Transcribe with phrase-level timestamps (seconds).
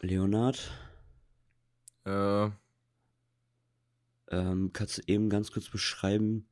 [0.00, 0.70] Leonard,
[2.04, 2.50] Äh,
[4.30, 6.46] ähm, kannst du eben ganz kurz beschreiben,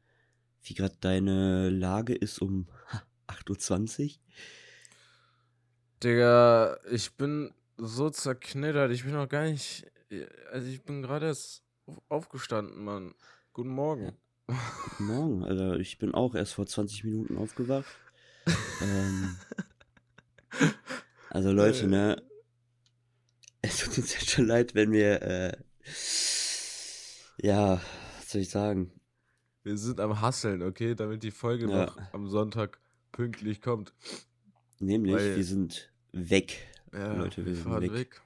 [0.63, 2.67] wie gerade deine Lage ist um
[3.29, 4.21] 8.20 Uhr?
[6.03, 8.91] Digga, ich bin so zerknittert.
[8.93, 9.87] Ich bin noch gar nicht.
[10.51, 13.15] Also, ich bin gerade erst auf- aufgestanden, Mann.
[13.53, 14.13] Guten Morgen.
[14.47, 17.87] Guten Morgen, also ich bin auch erst vor 20 Minuten aufgewacht.
[18.83, 19.37] ähm,
[21.31, 22.23] also Leute, ne,
[23.97, 25.57] tut uns jetzt schon leid, wenn wir, äh,
[27.43, 27.81] ja,
[28.19, 28.93] was soll ich sagen?
[29.63, 30.95] Wir sind am Hasseln, okay?
[30.95, 31.87] Damit die Folge Ja.
[31.87, 32.79] noch am Sonntag
[33.13, 33.93] pünktlich kommt.
[34.79, 36.59] Nämlich, Weil- wir sind weg.
[36.93, 37.93] Ja, Leute, wir wir sind fahren weg.
[37.93, 38.21] weg.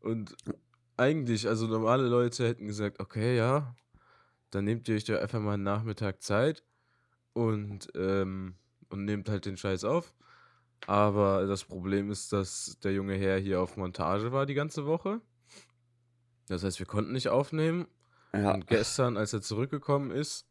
[0.00, 0.36] Und
[0.96, 3.74] eigentlich, also normale Leute hätten gesagt, okay, ja,
[4.50, 6.62] dann nehmt ihr euch doch einfach mal einen Nachmittag Zeit
[7.32, 8.54] und, ähm,
[8.88, 10.12] und nehmt halt den Scheiß auf.
[10.86, 15.20] Aber das Problem ist, dass der junge Herr hier auf Montage war die ganze Woche.
[16.48, 17.86] Das heißt, wir konnten nicht aufnehmen.
[18.32, 20.46] Ja, Und gestern, als er zurückgekommen ist,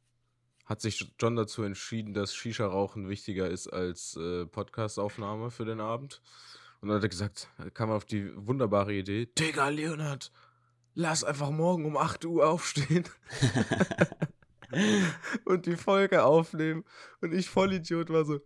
[0.66, 6.22] hat sich John dazu entschieden, dass Shisha-Rauchen wichtiger ist als äh, Podcast-Aufnahme für den Abend.
[6.80, 10.32] Und dann hat er gesagt, er kam auf die wunderbare Idee, Digga, Leonard,
[10.94, 13.04] lass einfach morgen um 8 Uhr aufstehen
[15.46, 16.84] und die Folge aufnehmen.
[17.22, 18.40] Und ich Vollidiot war so,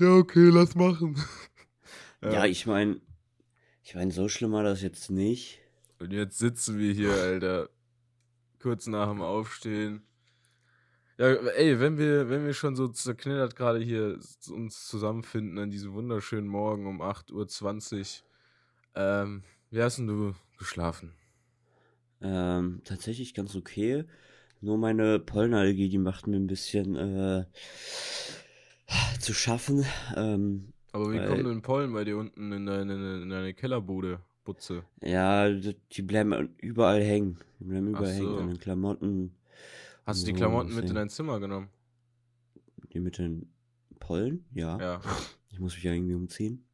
[0.00, 1.16] ja, okay, lass machen.
[2.22, 3.00] ja, ich meine,
[3.84, 5.60] ich meine, so schlimm war das jetzt nicht.
[5.98, 7.68] Und jetzt sitzen wir hier, Alter.
[8.60, 10.02] Kurz nach dem Aufstehen.
[11.18, 14.18] Ja, ey, wenn wir, wenn wir schon so zerknittert gerade hier
[14.50, 18.06] uns zusammenfinden an diesem wunderschönen Morgen um 8.20 Uhr,
[18.94, 21.12] ähm, wie hast denn du geschlafen?
[22.22, 24.04] Ähm, tatsächlich ganz okay.
[24.62, 27.44] Nur meine Pollenallergie, die macht mir ein bisschen äh,
[29.20, 29.84] zu schaffen.
[30.16, 34.20] Ähm, Aber wie Weil- kommen denn Pollen bei dir unten in deine, in deine Kellerbude,
[34.44, 34.82] Butze?
[35.02, 37.38] ja, die bleiben überall hängen.
[37.60, 38.38] Die bleiben überall hängen so.
[38.38, 39.34] an den Klamotten,
[40.06, 41.68] Hast du die Klamotten mit in dein Zimmer genommen?
[42.92, 43.52] die mit den
[44.00, 44.44] Pollen.
[44.52, 44.76] Ja.
[44.80, 45.00] Ja.
[45.50, 46.64] Ich muss mich ja irgendwie umziehen.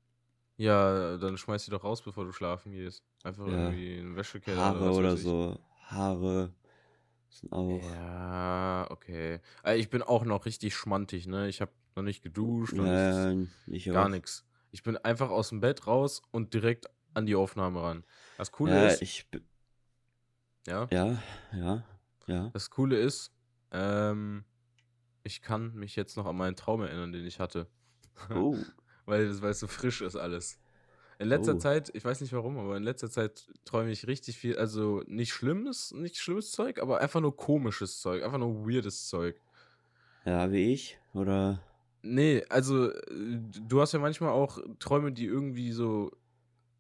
[0.56, 3.02] Ja, dann schmeiß die doch raus, bevor du schlafen gehst.
[3.24, 3.52] Einfach Ja.
[3.64, 5.20] irgendwie in den Wäschekeller Haare oder ich.
[5.22, 5.58] so.
[5.88, 6.54] Haare
[7.28, 7.82] sind auch.
[7.82, 9.40] Ja, okay.
[9.62, 11.48] Äh, Ich bin auch noch richtig schmantig, ne?
[11.48, 13.34] Ich habe noch nicht geduscht und Ja,
[13.66, 14.44] ich gar nichts.
[14.70, 18.04] Ich bin einfach aus dem Bett raus und direkt an die Aufnahme ran.
[18.36, 19.26] Das Coole Ja, ist, ich.
[20.66, 21.84] ja, Ja, ja,
[22.26, 22.50] ja.
[22.52, 23.32] das Coole ist,
[23.72, 24.44] ähm,
[25.24, 27.66] ich kann mich jetzt noch an meinen Traum erinnern, den ich hatte.
[28.30, 28.56] Oh.
[29.04, 30.58] weil, es- weil es so frisch ist alles.
[31.18, 31.58] In letzter Oh.
[31.58, 35.32] Zeit, ich weiß nicht warum, aber in letzter Zeit träume ich richtig viel, also nicht
[35.32, 39.40] schlimmes, nicht schlimmes Zeug, aber einfach nur komisches Zeug, einfach nur weirdes Zeug.
[40.26, 40.98] Ja, wie ich?
[41.14, 41.62] Oder?
[42.08, 46.10] Nee, also äh, du hast ja manchmal auch Träume, die irgendwie so,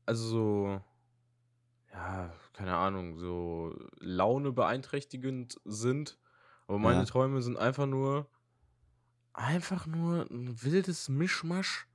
[0.06, 0.82] also so,
[1.92, 6.18] ja, keine Ahnung, so Laune beeinträchtigend sind.
[6.66, 7.04] Aber meine Ja.
[7.04, 8.28] Träume sind einfach nur,
[9.32, 11.86] einfach nur ein wildes Mischmasch,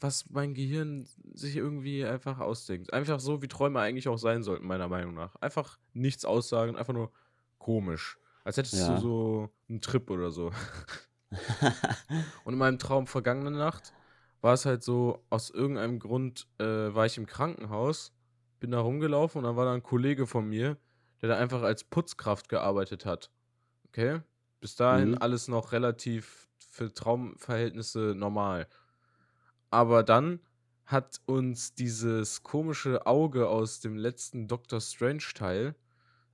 [0.00, 2.92] was mein Gehirn sich irgendwie einfach ausdenkt.
[2.92, 5.36] Einfach so, wie Träume eigentlich auch sein sollten, meiner Meinung nach.
[5.36, 7.12] Einfach nichts aussagen, einfach nur
[7.58, 8.18] komisch.
[8.44, 8.86] Als hättest Ja.
[8.88, 10.52] du so einen Trip oder so.
[12.44, 13.94] Und in meinem Traum vergangene Nacht
[14.40, 18.12] war es halt so, aus irgendeinem Grund äh, war ich im Krankenhaus,
[18.60, 20.78] bin da rumgelaufen und dann war da ein Kollege von mir,
[21.20, 23.30] der da einfach als Putzkraft gearbeitet hat.
[23.88, 24.20] Okay?
[24.60, 25.22] Bis dahin Mhm.
[25.22, 28.68] alles noch relativ für Traumverhältnisse normal.
[29.70, 30.40] Aber dann
[30.84, 35.74] hat uns dieses komische Auge aus dem letzten Doctor Strange Teil,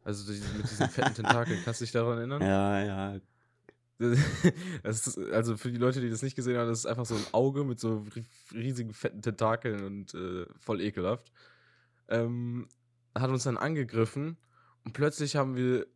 [0.04, 2.48] also mit diesen fetten Tentakeln, kannst du dich daran erinnern?
[2.48, 3.20] ja, ja.
[4.82, 7.24] Ist, also für die Leute, die das nicht gesehen haben, das ist einfach so ein
[7.32, 11.30] Auge mit so ri- riesigen fetten Tentakeln und äh, voll ekelhaft.
[12.08, 12.68] Ähm,
[13.16, 14.38] hat uns dann angegriffen
[14.84, 15.86] und plötzlich haben wir,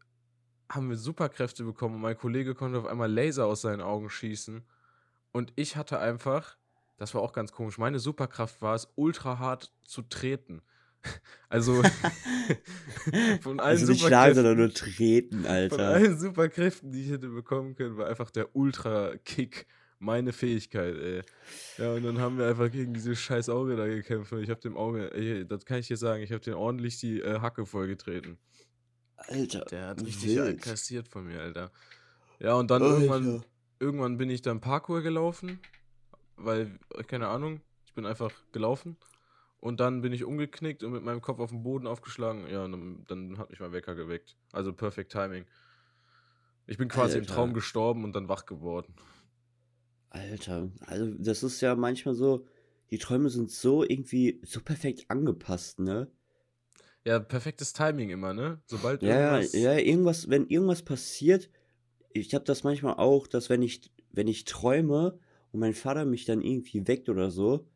[0.71, 4.65] haben wir Superkräfte bekommen und mein Kollege konnte auf einmal Laser aus seinen Augen schießen.
[5.33, 6.57] Und ich hatte einfach,
[6.99, 10.63] das war auch ganz komisch, meine Superkraft war es, ultra hart zu treten.
[11.49, 11.81] Also
[13.41, 14.35] von allen Also nicht schlagen, Superkräften.
[14.35, 15.89] sondern nur treten, Von Alter.
[15.89, 19.67] allen Superkräften, die ich hätte bekommen können, war einfach der Ultra-Kick
[19.99, 21.23] meine Fähigkeit, ey.
[21.79, 24.33] Ja, und dann haben wir einfach gegen dieses scheiß Auge da gekämpft.
[24.33, 26.99] Und ich habe dem Auge, ey, das kann ich dir sagen, ich habe den ordentlich
[26.99, 28.39] die äh, Hacke vollgetreten.
[29.17, 29.65] Alter.
[29.71, 30.61] Der hat richtig wild.
[30.63, 31.71] kassiert von mir, Alter.
[32.41, 32.95] Ja, und dann Alter.
[32.95, 33.45] irgendwann,
[33.81, 35.61] irgendwann bin ich dann Parkour gelaufen,
[36.37, 38.97] weil, keine Ahnung, ich bin einfach gelaufen.
[39.67, 42.49] Und dann bin ich umgeknickt und mit meinem Kopf auf den Boden aufgeschlagen.
[42.49, 44.37] Ja, und dann, dann hat mich mein Wecker geweckt.
[44.53, 45.45] Also perfect timing.
[46.69, 47.35] Ich bin quasi im Alter.
[47.35, 48.95] Traum gestorben und dann wach geworden.
[50.11, 50.71] Alter.
[50.83, 52.47] Also, das ist ja manchmal so,
[52.93, 56.13] die Träume sind so irgendwie so perfekt angepasst, ne?
[57.05, 58.63] Ja, perfektes Timing immer, ne?
[58.67, 59.53] Sobald Ja, irgendwas.
[59.53, 61.51] ja, irgendwas, wenn irgendwas passiert,
[62.13, 65.19] ich habe das manchmal auch, dass wenn ich, wenn ich träume
[65.51, 67.67] und mein Vater mich dann irgendwie weckt oder so,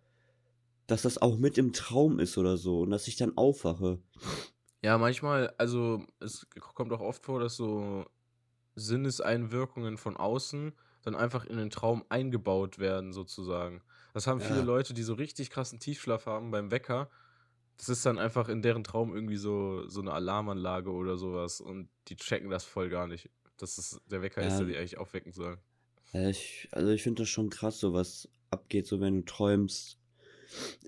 [0.90, 4.00] dass das auch mit im Traum ist oder so und dass ich dann aufwache.
[4.82, 8.06] Ja, manchmal, also es kommt auch oft vor, dass so
[8.76, 10.72] Sinneseinwirkungen von außen
[11.02, 13.82] dann einfach in den Traum eingebaut werden, sozusagen.
[14.14, 14.64] Das haben viele Ja.
[14.64, 17.10] Leute, die so richtig krassen Tiefschlaf haben beim Wecker.
[17.76, 21.88] Das ist dann einfach in deren Traum irgendwie so, so eine Alarmanlage oder sowas und
[22.08, 23.30] die checken das voll gar nicht.
[23.58, 24.58] Dass es der Wecker ist, Ja.
[24.58, 25.58] der die eigentlich aufwecken soll.
[26.12, 29.99] Ich, also ich finde das schon krass, so was abgeht, so wenn du träumst.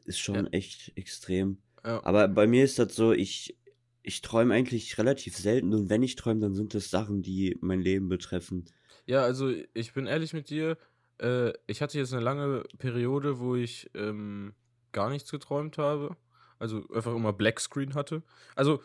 [0.04, 0.50] Ist schon Ja.
[0.52, 1.58] echt extrem.
[1.84, 2.04] Ja.
[2.04, 3.56] Aber bei mir ist das so, ich,
[4.02, 7.80] ich träume eigentlich relativ selten und wenn ich träume, dann sind es Sachen, die mein
[7.80, 8.64] Leben betreffen.
[9.06, 10.76] Ja, also ich bin ehrlich mit dir.
[11.20, 14.54] Äh, ich hatte jetzt eine lange Periode, wo ich ähm,
[14.92, 16.16] gar nichts geträumt habe.
[16.58, 18.22] Also einfach immer Blackscreen hatte.
[18.54, 18.80] Also,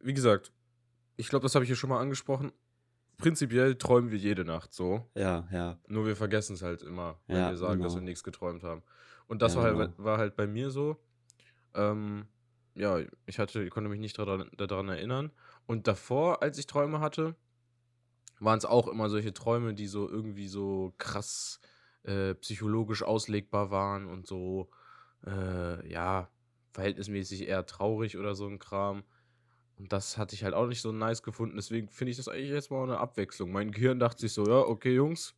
[0.00, 0.52] wie gesagt,
[1.16, 2.52] ich glaube, das habe ich hier schon mal angesprochen.
[3.16, 5.08] Prinzipiell träumen wir jede Nacht so.
[5.14, 5.78] Ja, ja.
[5.86, 8.08] Nur wir vergessen es halt immer, wenn Ja, wir sagen, dass wir genau.
[8.10, 8.82] nichts geträumt haben.
[9.28, 9.94] Und das Ja, war, halt, genau.
[9.98, 10.96] war halt bei mir so.
[11.74, 12.26] Ähm,
[12.74, 15.32] ja, ich hatte, konnte mich nicht daran, daran erinnern.
[15.66, 17.36] Und davor, als ich Träume hatte,
[18.40, 21.60] waren es auch immer solche Träume, die so irgendwie so krass
[22.04, 24.70] äh, psychologisch auslegbar waren und so,
[25.26, 26.30] äh, ja,
[26.72, 29.04] verhältnismäßig eher traurig oder so ein Kram.
[29.78, 31.56] Und das hatte ich halt auch nicht so nice gefunden.
[31.56, 33.52] Deswegen finde ich das eigentlich jetzt mal eine Abwechslung.
[33.52, 35.34] Mein Gehirn dachte sich so, ja, okay, Jungs,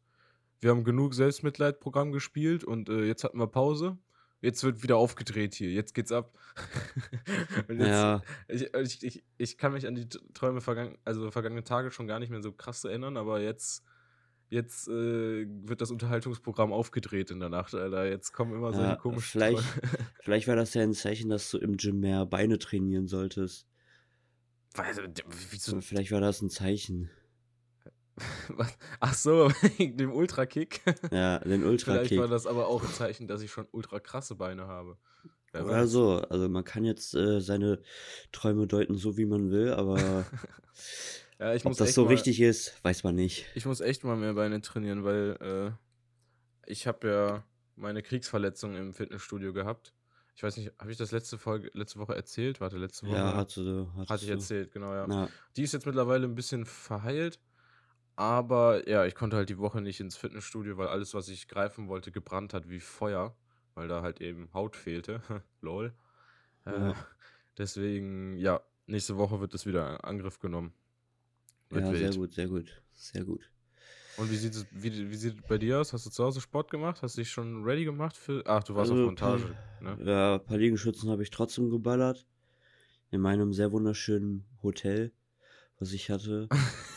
[0.65, 3.99] wir haben genug Selbstmitleidprogramm gespielt und äh, jetzt hatten wir Pause.
[4.41, 5.71] Jetzt wird wieder aufgedreht hier.
[5.71, 6.39] Jetzt geht's ab.
[7.69, 11.91] jetzt, Ja, ich, ich, ich, ich kann mich an die Träume vergangen, also vergangene Tage
[11.91, 13.85] schon gar nicht mehr so krass erinnern, aber jetzt,
[14.49, 18.09] jetzt äh, wird das Unterhaltungsprogramm aufgedreht in der Nacht, Alter.
[18.09, 19.99] Jetzt kommen immer solche ja, komischen vielleicht, Träume.
[20.23, 23.67] vielleicht war das ja ein Zeichen, dass du im Gym mehr Beine trainieren solltest.
[24.79, 25.03] Also,
[25.51, 27.11] wieso, Vielleicht war das ein Zeichen.
[28.49, 28.77] was?
[29.01, 30.81] Ach so, wegen dem Ultrakick.
[31.11, 32.31] Ja, den Vielleicht war Ultra-Kick.
[32.31, 34.97] das aber auch ein Zeichen, dass ich schon ultra krasse Beine habe.
[35.53, 36.19] Wer Oder so.
[36.29, 37.81] Also man kann jetzt äh, seine
[38.33, 40.25] Träume deuten, so wie man will, aber
[41.39, 43.47] Ja, ich ob muss das so mal, richtig ist, weiß man nicht.
[43.55, 47.45] Ich muss echt mal mehr Beine trainieren, weil äh, ich habe ja
[47.77, 49.93] meine Kriegsverletzung im Fitnessstudio gehabt.
[50.37, 52.61] Ich weiß nicht, habe ich das letzte Folge, letzte Woche erzählt?
[52.61, 53.17] Warte, letzte Woche.
[53.17, 55.07] Ja, hatte, hattest hatte ich erzählt, genau, ja.
[55.09, 57.39] Ja, Die ist jetzt mittlerweile ein bisschen verheilt.
[58.17, 61.89] Aber ja, ich konnte halt die Woche nicht ins Fitnessstudio, weil alles, was ich greifen
[61.89, 63.37] wollte, gebrannt hat wie Feuer.
[63.75, 65.21] Weil da halt eben Haut fehlte.
[65.61, 65.93] Lol.
[66.65, 66.95] Äh, Ja.
[67.59, 70.73] deswegen, ja, nächste Woche wird es wieder in Angriff genommen.
[71.71, 72.19] Wird ja sehr wild.
[72.19, 73.51] gut, sehr gut, sehr gut.
[74.17, 75.93] Und wie sieht es wie, wie sieht bei dir aus?
[75.93, 77.03] Hast du zu Hause Sport gemacht?
[77.03, 78.43] Hast du dich schon ready gemacht für.
[78.47, 79.99] Ach, du warst auf Also, Montage, ne?
[80.05, 82.27] Ja, ein paar Liegestützen habe ich trotzdem geballert.
[83.11, 85.13] In meinem sehr wunderschönen Hotel,
[85.79, 86.49] was ich hatte.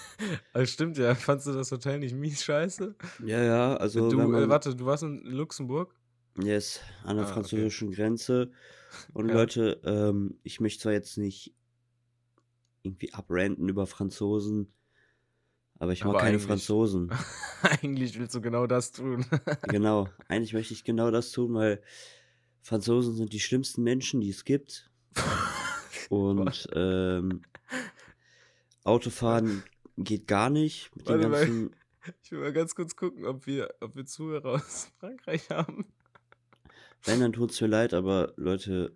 [0.53, 1.15] Also stimmt ja.
[1.15, 2.95] Fandst du das Hotel nicht mies scheiße?
[3.19, 5.93] Ja, ja, also du, wenn äh, man, warte, du warst in Luxemburg?
[6.41, 7.33] yes, an der Ah, okay.
[7.33, 8.51] französischen Grenze.
[9.13, 9.35] Und Ja.
[9.35, 11.53] Leute, ähm, ich möchte zwar jetzt nicht
[12.83, 14.71] irgendwie abranten über Franzosen,
[15.79, 17.11] aber ich mag Aber keine Franzosen.
[17.61, 19.25] Eigentlich willst du genau das tun.
[19.67, 21.81] genau, eigentlich möchte ich genau das tun, weil
[22.61, 24.89] Franzosen sind die schlimmsten Menschen, die es gibt.
[26.09, 27.41] Und ähm,
[28.83, 29.63] Autofahren
[29.97, 31.39] geht gar nicht mit den Warte mal.
[31.45, 31.75] ganzen.
[32.23, 35.85] Ich will mal ganz kurz gucken, ob wir, ob wir Zuhörer aus Frankreich haben.
[37.03, 38.95] Wenn, dann tut's mir leid, aber Leute,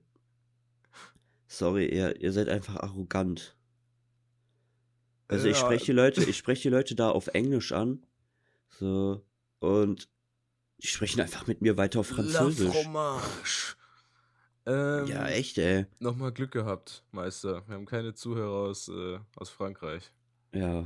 [1.48, 3.58] sorry, ihr, ihr seid einfach arrogant.
[5.28, 5.66] Also ich Ja.
[5.66, 8.06] spreche die Leute, ich spreche die Leute da auf Englisch an.
[8.80, 9.26] So.
[9.60, 10.08] Und
[10.82, 12.74] die sprechen einfach mit mir weiter auf Französisch.
[12.74, 13.76] La fromage.
[14.66, 15.86] Ähm, Ja, echt, ey.
[16.00, 17.68] Nochmal Glück gehabt, Meister.
[17.68, 20.14] Wir haben keine Zuhörer aus, äh, aus Frankreich.
[20.54, 20.86] Ja.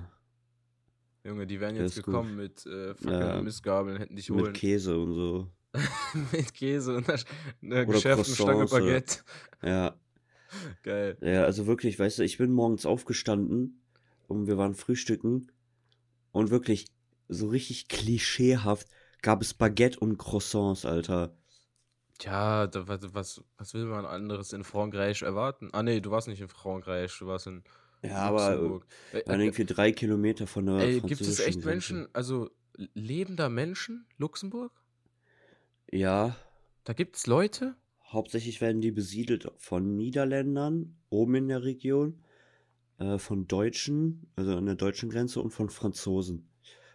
[1.24, 2.14] Junge, die wären jetzt ist gut.
[2.14, 3.42] gekommen mit äh, Ja.
[3.42, 4.54] Mistgabeln, hätten dich Mit holen.
[4.54, 5.52] Käse und so.
[6.32, 7.20] mit Käse und einer,
[7.62, 9.20] einer geschärften Stange oder- Baguette.
[9.64, 9.96] Ja.
[10.84, 11.18] Geil.
[11.22, 13.82] Ja, also wirklich, weißt du, ich bin morgens aufgestanden
[14.28, 15.52] und wir waren frühstücken
[16.32, 16.88] und wirklich
[17.28, 18.88] so richtig klischeehaft
[19.22, 21.36] gab es Baguette und Croissants, Alter.
[22.20, 25.70] Tja, da, was, was will man anderes in Frankreich erwarten?
[25.74, 27.64] Ah, nee, du warst nicht in Frankreich, du warst in
[28.10, 28.86] Ja, aber Luxemburg.
[29.12, 31.94] Äh, waren äh, irgendwie drei Kilometer von der ey, gibt es echt Grenze.
[31.94, 32.50] Menschen, also
[32.94, 34.72] lebender Menschen, Luxemburg?
[35.92, 36.36] Ja,
[36.84, 37.76] Da gibt es Leute?
[38.12, 42.22] hauptsächlich werden die besiedelt von Niederländern, oben in der Region,
[42.98, 46.50] äh, von Deutschen, also an der deutschen Grenze und von Franzosen.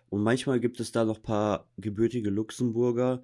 [0.08, 3.22] Und manchmal gibt es da noch ein paar gebürtige Luxemburger,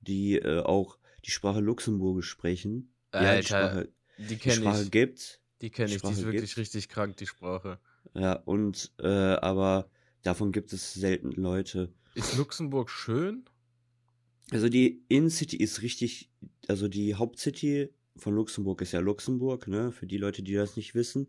[0.00, 2.94] die äh, auch, die Sprache Luxemburgisch sprechen.
[3.12, 4.90] ja, die Alter, Sprache, die die Sprache ich.
[5.62, 6.02] Die kenne ich.
[6.02, 6.56] Die ist wirklich gibt's.
[6.58, 7.78] richtig krank, die Sprache.
[8.14, 9.88] Ja, und, äh, aber
[10.22, 11.92] davon gibt es selten Leute.
[12.14, 13.44] Ist Luxemburg schön?
[14.52, 16.30] Also die Innencity ist richtig,
[16.68, 19.92] also die Hauptcity von Luxemburg ist ja Luxemburg, ne?
[19.92, 21.28] Für die Leute, die das nicht wissen.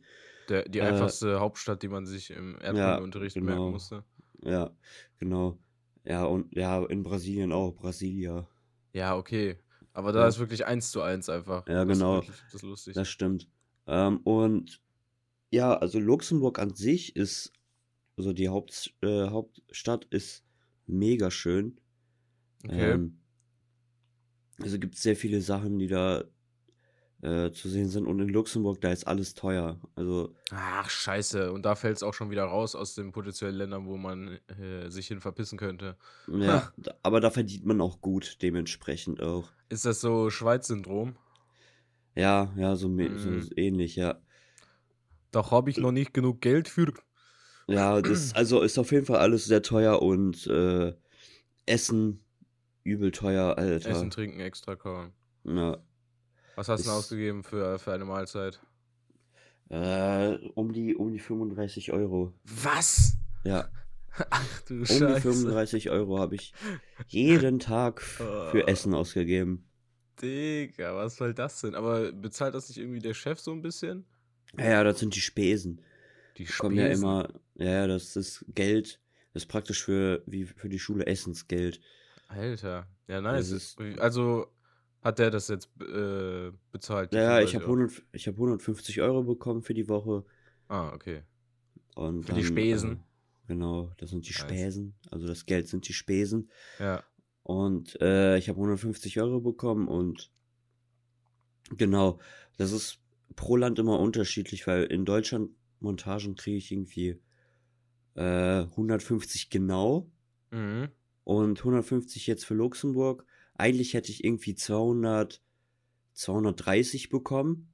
[0.49, 3.45] Der, die Äh, einfachste Hauptstadt, die man sich im Erdkundeunterricht genau.
[3.47, 4.03] merken musste.
[4.43, 4.71] Ja,
[5.17, 5.57] genau.
[6.05, 8.47] Ja, und ja, in Brasilien auch, Brasilia.
[8.93, 9.57] Ja, okay.
[9.91, 10.27] Aber da Ja.
[10.27, 11.67] ist wirklich eins zu eins einfach.
[11.67, 12.15] Ja, Das ist genau.
[12.17, 12.93] wirklich- Das ist lustig.
[12.93, 13.49] Das stimmt.
[13.87, 14.81] Ähm, und
[15.49, 17.53] ja, also Luxemburg an sich ist,
[18.17, 20.43] also die Haupt, äh, Hauptstadt ist
[20.85, 21.79] mega schön.
[22.63, 22.91] okay.
[22.91, 23.19] Ähm,
[24.59, 26.23] also gibt es sehr viele Sachen, die da
[27.21, 28.07] äh, zu sehen sind.
[28.07, 29.79] Und in Luxemburg, da ist alles teuer.
[29.95, 31.51] Also, Ach, scheiße.
[31.51, 34.89] Und da fällt es auch schon wieder raus aus den potenziellen Ländern, wo man äh,
[34.89, 35.97] sich hin verpissen könnte.
[36.27, 36.71] ja,
[37.03, 39.49] aber da verdient man auch gut, dementsprechend auch.
[39.69, 41.15] Ist das so Schweiz-Syndrom?
[42.17, 43.41] Ja, ja, so, Mhm.
[43.41, 44.19] so ähnlich, ja.
[45.31, 46.91] Doch habe ich noch nicht genug Geld für.
[47.67, 50.93] Ja, das, also ist auf jeden Fall alles sehr teuer und äh,
[51.65, 52.23] Essen
[52.83, 53.89] übel teuer, Alter.
[53.89, 55.11] Essen, trinken, extra kauen.
[55.43, 55.77] Ja,
[56.55, 58.59] Was hast du ausgegeben für, für eine Mahlzeit?
[59.69, 62.33] äh, um die, um die 35 Euro.
[62.45, 63.17] Was?
[63.43, 63.69] Ja,
[64.31, 65.21] Ach du um die Scheiße.
[65.21, 66.53] 35 Euro habe ich
[67.07, 68.67] jeden Tag für Oh.
[68.67, 69.66] Essen ausgegeben.
[70.21, 71.75] Digga, was soll das denn?
[71.75, 74.05] Aber bezahlt das nicht irgendwie der Chef so ein bisschen?
[74.57, 75.81] Ja, ja, das sind die Spesen.
[76.37, 77.03] Die Kommen ja Spesen.
[77.03, 78.99] immer, ja, das ist Geld,
[79.33, 81.81] das ist praktisch für, wie für die Schule Essensgeld.
[82.27, 82.87] Alter.
[83.07, 83.51] Ja, nice.
[83.51, 84.47] ist- also
[85.01, 87.13] hat der das jetzt äh, bezahlt?
[87.13, 87.73] die Ja, ich 35 habe Euro?
[87.73, 90.25] 100, ich hab 150 Euro bekommen für die Woche.
[90.67, 91.23] Ah, okay.
[91.95, 92.91] Und Für die dann, Spesen.
[92.93, 94.39] Äh, genau, das sind die Nice.
[94.41, 94.95] Spesen.
[95.09, 96.49] Also das Geld sind die Spesen.
[96.79, 97.03] Ja.
[97.47, 100.33] Und äh, ich habe 150 Euro bekommen und
[101.69, 102.19] genau,
[102.57, 102.99] das ist
[103.37, 107.21] pro Land immer unterschiedlich, weil in Deutschland Montagen kriege ich irgendwie
[108.15, 110.11] äh, 150 genau
[110.51, 110.89] Mhm.
[111.23, 113.25] und 150 jetzt für Luxemburg.
[113.53, 115.41] Eigentlich hätte ich irgendwie 200,
[116.15, 117.71] 230 bekommen,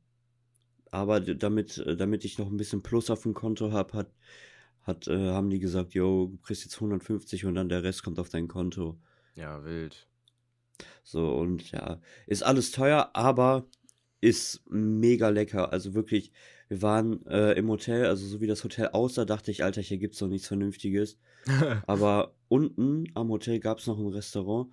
[0.91, 4.13] aber damit, damit ich noch ein bisschen Plus auf dem Konto habe, hat,
[4.83, 8.19] hat, äh, haben die gesagt, yo, du kriegst jetzt 150 und dann der Rest kommt
[8.19, 8.99] auf dein Konto.
[9.35, 10.07] Ja, wild.
[11.03, 13.67] So, und ja, ist alles teuer, aber
[14.21, 15.73] ist mega lecker.
[15.73, 16.31] Also wirklich,
[16.69, 19.97] wir waren äh, im Hotel, also so wie das Hotel aussah, dachte ich, Alter, hier
[19.97, 21.17] gibt's doch nichts Vernünftiges.
[21.87, 24.71] Aber unten am Hotel gab's noch ein Restaurant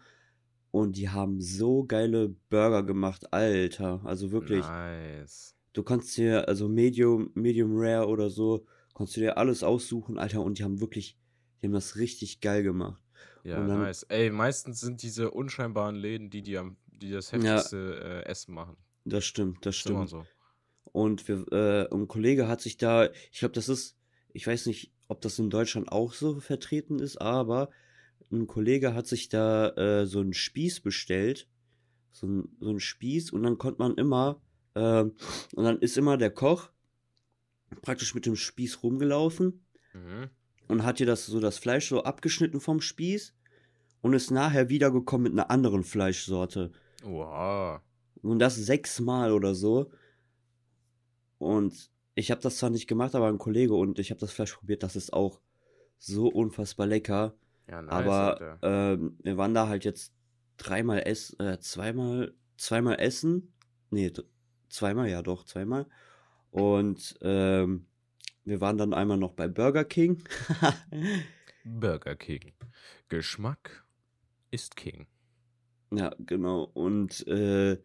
[0.70, 4.00] und die haben so geile Burger gemacht, Alter.
[4.04, 5.56] Also wirklich, Nice.
[5.72, 10.42] du kannst dir, also Medium, Medium Rare oder so, kannst du dir alles aussuchen, Alter,
[10.42, 11.18] und die haben wirklich,
[11.60, 13.02] die haben das richtig geil gemacht.
[13.44, 14.02] Ja, dann- nice.
[14.04, 17.38] Ey, meistens sind diese unscheinbaren Läden, die, die, am, die das Ja.
[17.38, 18.76] heftigste äh, Essen machen.
[19.04, 20.08] Das stimmt, das stimmt.
[20.10, 20.26] so.
[20.92, 23.96] Und wir, äh, ein Kollege hat sich da, ich glaube, das ist,
[24.32, 27.70] ich weiß nicht, ob das in Deutschland auch so vertreten ist, aber
[28.30, 31.48] ein Kollege hat sich da äh, so einen Spieß bestellt,
[32.12, 34.40] so ein, so ein Spieß, und dann konnte man immer,
[34.74, 35.14] ähm,
[35.54, 36.70] und dann ist immer der Koch
[37.82, 40.28] praktisch mit dem Spieß rumgelaufen Mhm.
[40.70, 43.34] Und hat dir das so das Fleisch so abgeschnitten vom Spieß
[44.02, 46.70] und ist nachher wiedergekommen mit einer anderen Fleischsorte.
[47.02, 47.80] Wow.
[48.22, 49.90] Und das sechsmal oder so.
[51.38, 54.54] Und ich habe das zwar nicht gemacht, aber ein Kollege und ich habe das Fleisch
[54.54, 54.84] probiert.
[54.84, 55.40] Das ist auch
[55.98, 57.34] so unfassbar lecker.
[57.68, 60.12] Ja, nice, aber ähm, wir waren da halt jetzt
[60.56, 63.52] dreimal essen, äh, zweimal, zweimal essen.
[63.90, 64.12] Nee,
[64.68, 65.86] zweimal, ja doch, zweimal.
[66.50, 67.86] Und ähm,
[68.44, 70.22] wir waren dann einmal noch bei Burger King.
[71.64, 72.52] Burger King.
[73.08, 73.84] Geschmack
[74.50, 75.06] ist King.
[75.92, 76.64] Ja, genau.
[76.74, 77.78] Und äh,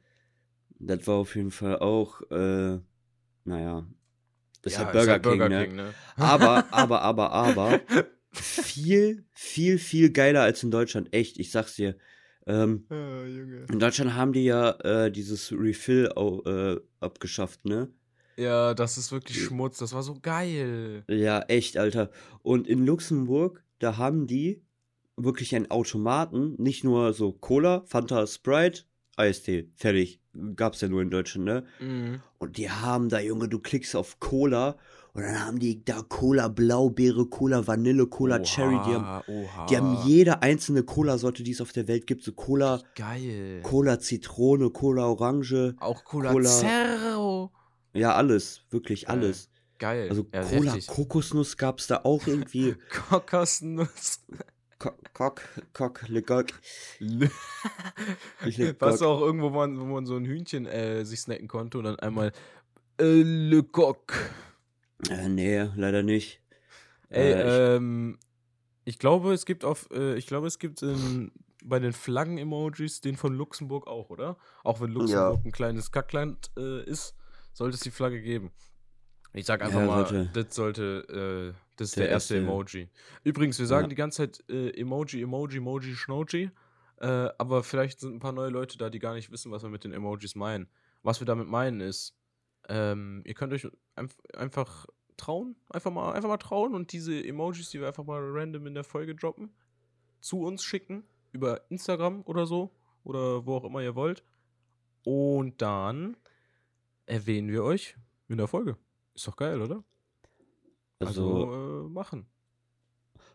[0.79, 2.79] das war auf jeden Fall auch, äh,
[3.43, 3.87] naja,
[4.61, 5.83] das ist Ja, ja Burger, King, ne?
[5.83, 5.93] ne?
[6.15, 7.81] Aber, aber, aber, aber,
[8.31, 11.13] viel, viel, viel geiler als in Deutschland.
[11.13, 11.97] Echt, ich sag's dir.
[12.47, 13.65] Ähm, Junge.
[13.71, 16.11] in Deutschland haben die ja äh, dieses Refill
[16.45, 17.91] äh, abgeschafft, ne?
[18.37, 19.77] Ja, das ist wirklich Schmutz.
[19.77, 21.03] Das war so geil.
[21.07, 22.09] Ja, echt, Alter.
[22.43, 24.61] Und in Luxemburg, da haben die
[25.17, 28.83] wirklich einen Automaten, nicht nur so Cola, Fanta, Sprite,
[29.17, 30.19] Eistee, fertig.
[30.57, 31.63] Gab's ja nur in Deutschland, ne?
[31.79, 32.21] Mhm.
[32.37, 34.75] Und die haben da, Junge, du klickst auf Cola
[35.13, 38.77] und dann haben die da Cola Blaubeere, Cola Vanille, Cola Cherry.
[38.85, 39.65] Die haben, oha.
[39.67, 42.23] die haben jede einzelne Cola-Sorte, die es auf der Welt gibt.
[42.23, 43.61] So Cola, Geil.
[43.63, 45.75] Cola Zitrone, Cola Orange.
[45.79, 47.51] Auch Cola, Cola- Zero.
[47.95, 48.61] Ja, alles.
[48.69, 49.49] Wirklich alles.
[49.79, 50.09] Geil.
[50.09, 50.87] Also ja, Cola heftig.
[50.87, 52.75] Kokosnuss gab's da auch irgendwie.
[53.09, 54.23] Kokosnuss.
[54.77, 55.41] Cock,
[55.73, 56.21] Cock, Le
[56.99, 57.29] Le
[58.79, 61.77] Warst du auch irgendwo, wo man, wo man so ein Hühnchen äh, sich snacken konnte
[61.77, 62.31] und dann einmal
[62.99, 64.13] äh, Le Coq.
[65.09, 66.41] Äh, nee, leider nicht.
[67.09, 68.19] Ey, Äh, ich- ähm,
[68.83, 71.31] ich glaube, es gibt auf, äh, ich glaube, es gibt in,
[71.63, 74.37] bei den Flaggen-Emojis den von Luxemburg auch, oder?
[74.63, 77.15] Auch wenn Luxemburg ein kleines Kackland äh, ist,
[77.55, 78.51] sollte es die Flagge geben.
[79.33, 80.29] Ich sag einfach Ja, mal, sollte.
[80.33, 82.47] das sollte, äh, das ist Der der, erste erste.
[82.47, 82.89] Emoji.
[83.23, 83.89] Übrigens, wir sagen Ja.
[83.89, 86.51] die ganze Zeit äh, Emoji, Emoji, Emoji, Schnoji,
[86.97, 87.07] äh,
[87.37, 89.83] aber vielleicht sind ein paar neue Leute da, die gar nicht wissen, was wir mit
[89.83, 90.67] den Emojis meinen.
[91.03, 92.15] Was wir damit meinen ist,
[92.69, 94.85] ähm, ihr könnt euch einf einfach
[95.17, 98.73] trauen, einfach mal, einfach mal trauen und diese Emojis, die wir einfach mal random in
[98.73, 99.53] der Folge droppen,
[100.21, 102.71] zu uns schicken über Instagram oder so
[103.03, 104.23] oder wo auch immer ihr wollt.
[105.03, 106.17] Und dann
[107.05, 107.95] erwähnen wir euch
[108.27, 108.77] in der Folge.
[109.13, 109.83] Ist doch geil, oder?
[110.99, 112.27] Also, Also, äh, machen.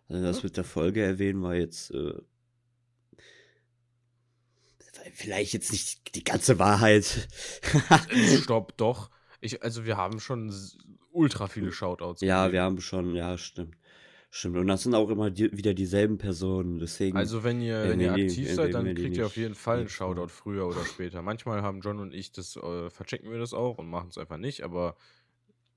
[0.08, 0.44] also das ja.
[0.44, 2.14] mit der Folge erwähnen war jetzt äh,
[5.12, 7.28] vielleicht jetzt nicht die ganze Wahrheit.
[8.42, 9.10] Stopp, doch.
[9.40, 10.54] Ich, also wir haben schon
[11.12, 12.20] ultra viele Shoutouts.
[12.20, 12.52] ja, gegeben.
[12.52, 13.76] wir haben schon, ja, stimmt.
[14.32, 14.56] Stimmt.
[14.58, 16.78] Und das sind auch immer die, wieder dieselben Personen.
[16.78, 17.16] Deswegen.
[17.16, 19.80] Also wenn ihr, wenn ihr erwähnen die- aktiv seid, dann kriegt ihr auf jeden Fall
[19.80, 19.88] einen.
[19.88, 21.20] Shoutout früher oder später.
[21.20, 24.36] Manchmal haben John und ich das, äh, verchecken wir das auch und machen es einfach
[24.36, 24.94] nicht, aber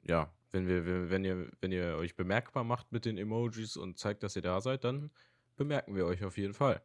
[0.03, 4.21] ja, wenn wir, wenn ihr, wenn ihr euch bemerkbar macht mit den Emojis und zeigt,
[4.21, 5.09] dass ihr da seid, dann
[5.55, 6.79] bemerken wir euch auf jeden Fall.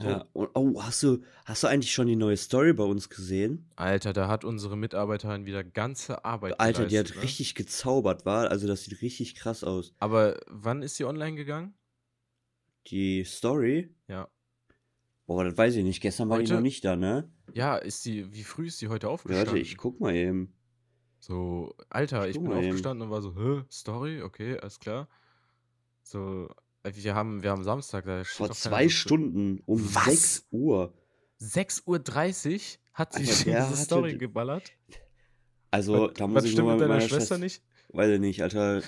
[0.00, 0.24] Ja.
[0.32, 3.68] Und, oh, hast du, hast du eigentlich schon die neue Story bei uns gesehen?
[3.74, 7.22] Alter, da hat unsere Mitarbeiterin wieder ganze Arbeit Alter, die hat geleistet, ne?
[7.24, 8.48] richtig gezaubert, war.
[8.50, 9.92] Also das sieht richtig krass aus.
[9.98, 11.74] Aber wann ist sie online gegangen?
[12.86, 13.92] Die Story?
[14.06, 14.28] Ja.
[15.26, 16.00] Boah, das weiß ich nicht.
[16.00, 16.54] Gestern war die Heute?
[16.54, 17.30] noch nicht da, ne?
[17.52, 19.46] Ja, ist sie, wie früh ist sie heute aufgestanden?
[19.48, 20.54] Warte, ich guck mal eben.
[21.18, 22.68] So, Alter, Ich ich bin mal eben.
[22.68, 25.08] aufgestanden und war so, hä, Story, okay, alles klar.
[26.02, 26.48] So,
[26.96, 28.88] wir haben, wir haben Samstag, da Vor zwei.
[28.88, 30.04] Stunden um Was?
[30.04, 30.94] 6 Uhr.
[31.40, 32.60] 6.30 Uhr
[32.94, 34.72] hat sie schon der diese hatte Story die- geballert.
[35.70, 37.62] Also, was, da muss was ich stimmt mit deiner Schwester Schwester nicht?
[37.90, 38.82] Weiß ich nicht, Alter.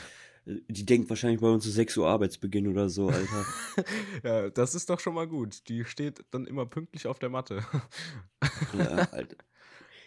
[0.47, 3.47] Die denkt wahrscheinlich bei uns um 6 Uhr Arbeitsbeginn oder so, Alter.
[4.25, 5.69] ja, das ist doch schon mal gut.
[5.69, 7.63] Die steht dann immer pünktlich auf der Matte.
[8.79, 9.37] ja, Alter.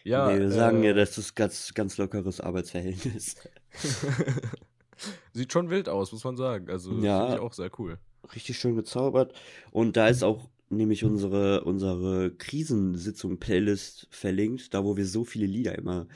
[0.04, 3.36] ja, nee, wir sagen ja, äh, das ist ganz, ganz lockeres Arbeitsverhältnis.
[5.34, 6.70] Sieht schon wild aus, muss man sagen.
[6.70, 7.20] Also, Ja.
[7.22, 7.98] finde ich auch sehr cool.
[8.36, 9.34] Richtig schön gezaubert.
[9.72, 15.78] Und da ist auch nämlich unsere, unsere Krisensitzung-Playlist verlinkt, da wo wir so viele Lieder
[15.78, 16.08] immer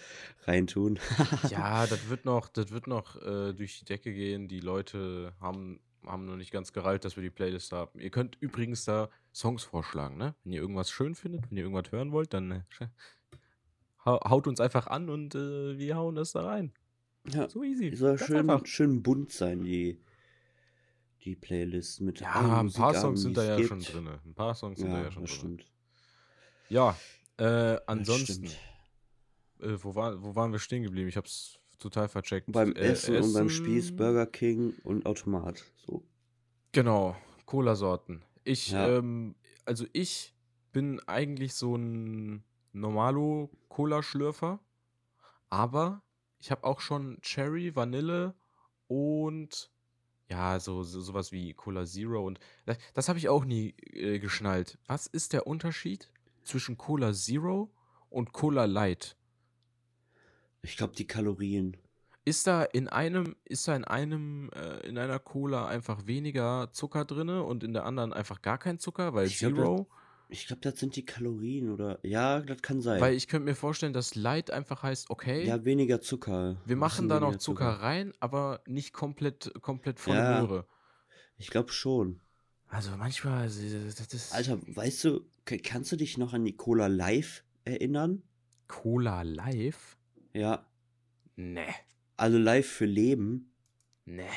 [0.45, 0.99] reintun.
[1.51, 4.47] Ja, das wird noch, das wird noch äh, durch die Decke gehen.
[4.47, 7.99] Die Leute haben, haben noch nicht ganz gereilt, dass wir die Playlist haben.
[7.99, 10.33] Ihr könnt übrigens da Songs vorschlagen, ne?
[10.43, 12.87] Wenn ihr irgendwas schön findet, wenn ihr irgendwas hören wollt, dann äh,
[14.05, 16.71] haut uns einfach an und äh, wir hauen das da rein.
[17.29, 17.95] Ja, So easy.
[17.95, 18.65] soll Ganz schön, einfach.
[18.65, 19.99] schön bunt sein, die,
[21.23, 23.67] die Playlist mit Ja, ein paar Musikarten, Songs sind die da ja gibt.
[23.67, 24.07] schon drin.
[24.25, 25.37] Ein paar Songs sind da Ja, ja schon drin.
[25.37, 25.65] stimmt.
[26.69, 26.97] Ja,
[27.37, 28.45] äh, ansonsten,
[29.59, 31.07] äh, wo, war, wo waren wir stehen geblieben?
[31.09, 32.51] Ich hab's total vercheckt.
[32.51, 35.63] Beim Äh, Essen, und beim Essen- Spieß, Burger King und Automat.
[35.85, 36.03] So.
[36.71, 38.23] Genau, Cola-Sorten.
[38.43, 38.97] Ich, Ja.
[38.97, 39.35] ähm,
[39.65, 40.33] also ich
[40.71, 44.59] bin eigentlich so ein Normalo-Cola-Schlürfer,
[45.49, 46.01] aber
[46.39, 48.33] ich habe auch schon Cherry, Vanille
[48.87, 49.71] und
[50.29, 54.19] ja, so, so sowas wie Cola Zero und das, das habe ich auch nie äh,
[54.19, 54.77] geschnallt.
[54.87, 56.09] Was ist der Unterschied
[56.43, 57.71] zwischen Cola Zero
[58.09, 59.15] und Cola Light?
[60.61, 61.77] Ich glaube, die Kalorien.
[62.25, 67.05] Ist da in einem, ist da in einem, äh, in einer Cola einfach weniger Zucker
[67.05, 69.87] drinne und in der anderen einfach gar kein Zucker, weil Ich glaub, Zero?
[70.29, 71.99] Ich glaube, das sind die Kalorien oder.
[72.03, 72.99] Ja, das kann sein.
[72.99, 76.57] Weil ich könnte mir vorstellen, dass Light einfach heißt, okay, ja, weniger Zucker.
[76.65, 80.41] wir machen da noch weniger Zucker rein, aber nicht komplett, komplett volle Ja.
[80.41, 80.67] Möhre.
[81.37, 82.19] Ich glaube schon.
[82.67, 83.55] Also manchmal, das
[83.95, 85.21] das ist Alter, weißt du,
[85.63, 88.23] kannst du dich noch an die Cola Live erinnern?
[88.67, 89.97] Cola Live?
[90.33, 90.65] Ja.
[91.37, 91.73] Nee,
[92.17, 93.53] Also Live für Leben.
[94.05, 94.27] nee.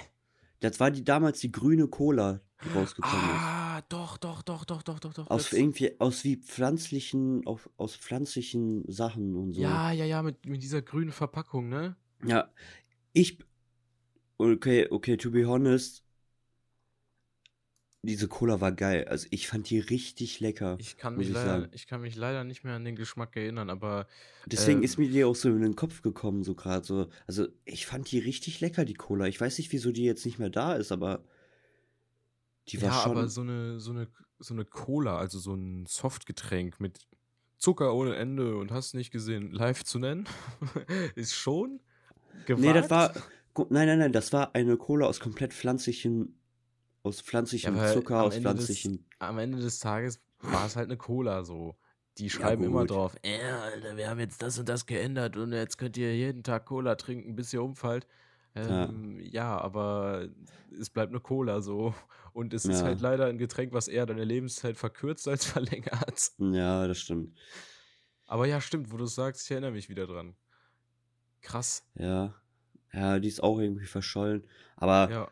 [0.61, 3.60] Das war die damals die grüne Cola, die rausgekommen ist.
[3.91, 5.29] Doch, doch, doch, doch, doch, doch, doch.
[5.29, 9.63] Aus das- irgendwie, aus wie pflanzlichen, auf, aus pflanzlichen Sachen und so.
[9.63, 11.97] Ja, ja, ja, mit, mit dieser grünen Verpackung, ne?
[12.25, 12.51] Ja,
[13.15, 13.39] ich,
[14.39, 16.03] okay, okay, to be honest,
[18.03, 19.07] diese Cola war geil.
[19.09, 20.79] Also ich fand die richtig lecker.
[20.79, 23.71] Ich kann mich ich leider, ich kann mich leider nicht mehr an den Geschmack erinnern,
[23.71, 24.07] aber
[24.47, 27.09] Deswegen ähm, ist mir die auch so in den Kopf gekommen, so gerade so.
[27.27, 29.27] Also ich fand die richtig lecker, die Cola.
[29.27, 31.25] Ich weiß nicht, wieso die jetzt nicht mehr da ist, aber
[32.69, 33.13] die war ja, schon.
[33.13, 37.07] aber so eine, so eine, so eine Cola, also so ein Softgetränk mit
[37.59, 40.27] Zucker ohne Ende und hast nicht gesehen, live zu nennen,
[41.15, 41.81] ist schon
[42.45, 42.63] gewagt.
[42.63, 43.15] nee, das war.
[43.71, 46.37] Nein, nein, nein, das war eine Cola aus komplett pflanzlichen
[47.03, 49.07] aus pflanzlichem weil Zucker, aus Ende des pflanzlichen.
[49.19, 51.77] am Ende des Tages war es halt eine Cola so.
[52.19, 52.91] Die schreiben immer gut.
[52.91, 56.43] drauf: „Ja, Alter, wir haben jetzt das und das geändert und jetzt könnt ihr jeden
[56.43, 58.11] Tag Cola trinken, bis ihr umfallt.“ Ja.
[58.55, 60.29] Ähm, ja, aber
[60.79, 61.95] es bleibt eine Cola so.
[62.33, 62.87] Und es ist Ja.
[62.87, 66.31] halt leider ein Getränk, was eher deine Lebenszeit verkürzt als verlängert.
[66.39, 67.37] Ja, das stimmt.
[68.27, 70.35] Aber ja, stimmt, wo du's sagst, ich erinnere mich wieder dran.
[71.43, 71.85] Krass.
[71.95, 72.35] Ja.
[72.93, 74.47] Ja, die ist auch irgendwie verschollen.
[74.77, 75.29] Aber Ja.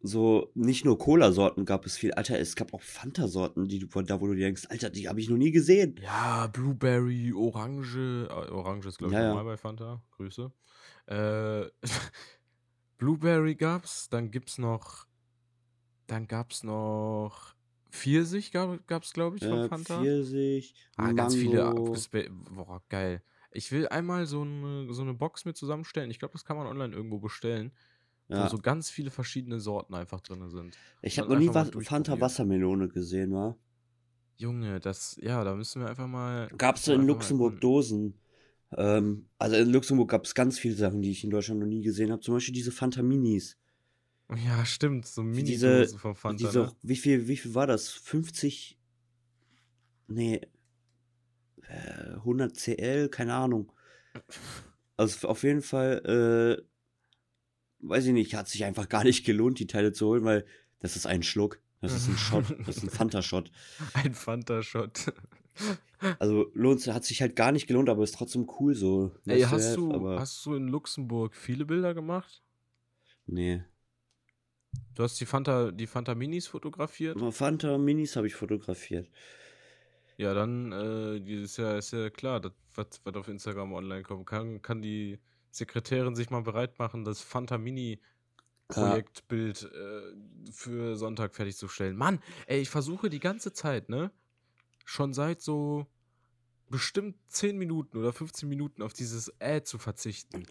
[0.00, 2.12] so nicht nur Cola-Sorten gab es viel.
[2.12, 5.20] Alter, es gab auch Fanta-Sorten, die du da, wo du dir denkst, Alter, die habe
[5.20, 5.96] ich noch nie gesehen.
[6.02, 8.26] Ja, Blueberry, Orange.
[8.30, 9.28] äh, Orange ist, glaube ich, Ja, ja.
[9.28, 10.02] normal bei Fanta.
[10.12, 10.50] Grüße.
[11.06, 11.66] Äh,
[12.98, 15.06] Blueberry gab's, dann gibt's noch.
[16.06, 17.54] Dann gab's noch.
[17.90, 20.00] Pfirsich gab es, glaube ich, von Äh, Fanta.
[20.00, 21.72] Pfirsich, Ah, ganz viele
[22.50, 23.22] Boah, geil.
[23.52, 26.10] Ich will einmal so eine, so eine Box mit zusammenstellen.
[26.10, 27.72] Ich glaube, das kann man online irgendwo bestellen.
[28.28, 28.48] Wo Ja.
[28.48, 30.76] so ganz viele verschiedene Sorten einfach drin sind.
[31.00, 32.20] Ich habe noch nie was, Fanta.
[32.20, 33.56] Wassermelone gesehen, wa?
[34.36, 36.48] Junge, das, ja, da müssen wir einfach mal.
[36.58, 37.60] Gab es müssen wir in Luxemburg.
[37.60, 38.14] Dosen?
[38.72, 41.82] Ähm, also in Luxemburg gab es ganz viele Sachen, die ich in Deutschland noch nie
[41.82, 42.22] gesehen habe.
[42.22, 43.56] Zum Beispiel diese Fanta Minis.
[44.44, 46.44] Ja, stimmt, so Mini-Dosen diese, von Fanta.
[46.44, 46.72] diese, ne?
[46.82, 47.88] wie viel, wie viel war das?
[47.90, 48.76] 50?
[50.08, 50.40] Nee.
[51.62, 53.72] Äh, 100 CL, keine Ahnung.
[54.96, 59.66] Also auf jeden Fall, äh, weiß ich nicht, hat sich einfach gar nicht gelohnt, die
[59.66, 60.44] Teile zu holen, weil
[60.80, 61.60] das ist ein Schluck.
[61.80, 63.50] Das ist ein Shot, das ist ein Fanta-Shot.
[63.92, 65.12] Ein Fanta-Shot.
[66.18, 69.12] Also lohnt hat sich halt gar nicht gelohnt, aber ist trotzdem cool so.
[69.26, 72.42] Ey, hast have, du, hast du in Luxemburg viele Bilder gemacht?
[73.26, 73.62] nee.
[74.94, 77.18] Du hast die Fanta, die Fanta Minis fotografiert?
[77.34, 79.08] Fanta Minis habe ich fotografiert.
[80.16, 84.26] Ja, dann äh, ist ja, ist ja klar, das, was, was auf Instagram online kommt.
[84.26, 85.18] Kann, kann die
[85.50, 88.00] Sekretärin sich mal bereit machen, das Fanta Mini
[88.68, 91.96] Projektbild äh, für Sonntag fertigzustellen.
[91.96, 94.10] Mann, ey, ich versuche die ganze Zeit, ne?
[94.88, 95.86] Schon seit so
[96.70, 100.46] bestimmt 10 Minuten oder 15 Minuten auf dieses Ad zu verzichten.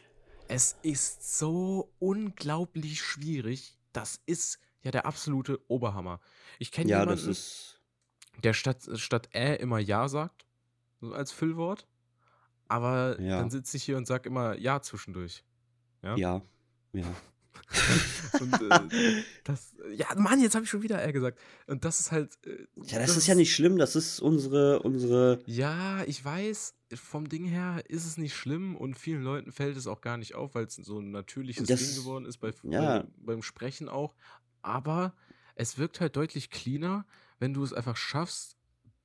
[0.49, 3.79] Es ist so unglaublich schwierig.
[3.93, 6.19] Das ist ja der absolute Oberhammer.
[6.59, 7.35] Ich kenne Ja, jemanden,
[8.43, 10.45] der statt, statt Ä immer Ja sagt,
[10.99, 11.87] so als Füllwort.
[12.67, 13.39] Aber Ja.
[13.39, 15.45] dann sitze ich hier und sag immer Ja zwischendurch.
[16.03, 16.17] Ja.
[16.17, 16.41] Ja.
[16.91, 17.15] Ja.
[18.41, 21.39] Und äh, das, ja, Mann, jetzt habe ich schon wieder R gesagt.
[21.67, 22.37] Und das ist halt.
[22.45, 25.39] Äh, Ja, das ist ja nicht schlimm, das ist unsere, unsere.
[25.45, 29.87] Ja, ich weiß, vom Ding her ist es nicht schlimm und vielen Leuten fällt es
[29.87, 32.99] auch gar nicht auf, weil es so ein natürliches Das- Ding geworden ist, bei, ja.
[33.01, 34.15] bei, beim Sprechen auch.
[34.61, 35.13] Aber
[35.55, 37.05] es wirkt halt deutlich cleaner,
[37.39, 38.57] wenn du es einfach schaffst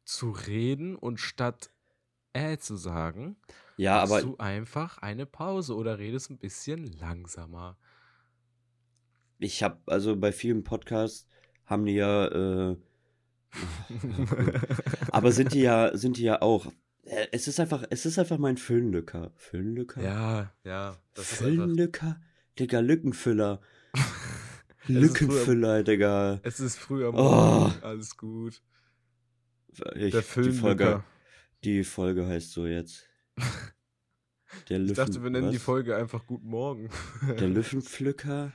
[0.05, 1.71] zu reden und statt
[2.33, 3.37] äh zu sagen,
[3.77, 7.77] Ja, aber du einfach eine Pause oder redest ein bisschen langsamer.
[9.41, 11.27] Ich habe, also bei vielen Podcasts
[11.67, 12.27] haben die ja,
[12.71, 12.77] äh,
[15.11, 16.67] aber sind die ja, sind die ja auch.
[17.05, 19.33] Äh, Es ist einfach, es ist einfach mein Füllenlücker.
[19.37, 20.03] Füllenlücker?
[20.03, 20.97] ja, ja.
[21.15, 22.21] Füllenlücker?
[22.59, 23.61] Digga, Lückenfüller.
[24.87, 26.41] Lückenfüller, Digga.
[26.43, 27.23] Es ist früh am Oh.
[27.23, 28.63] Morgen, alles gut.
[29.95, 31.05] Ich, Der die Folge, Füllenlücker.
[31.65, 33.07] die Folge heißt so jetzt.
[34.69, 35.63] Der Ich dachte, Lüffen- wir nennen die was?
[35.63, 36.91] Folge einfach Guten Morgen.
[37.39, 38.53] Der Lüftenpflücker?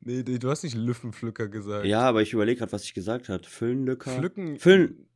[0.00, 1.86] Nee, nee, du hast nicht Lüftenpflücker gesagt.
[1.86, 3.44] Ja, aber ich überlege gerade, was ich gesagt habe.
[3.44, 4.10] Füllenlücker?
[4.10, 4.58] Pflücken.
[4.58, 5.08] Füllen.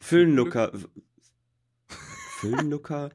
[0.00, 0.72] Füllenlücker.
[2.40, 3.10] Füllenlücker?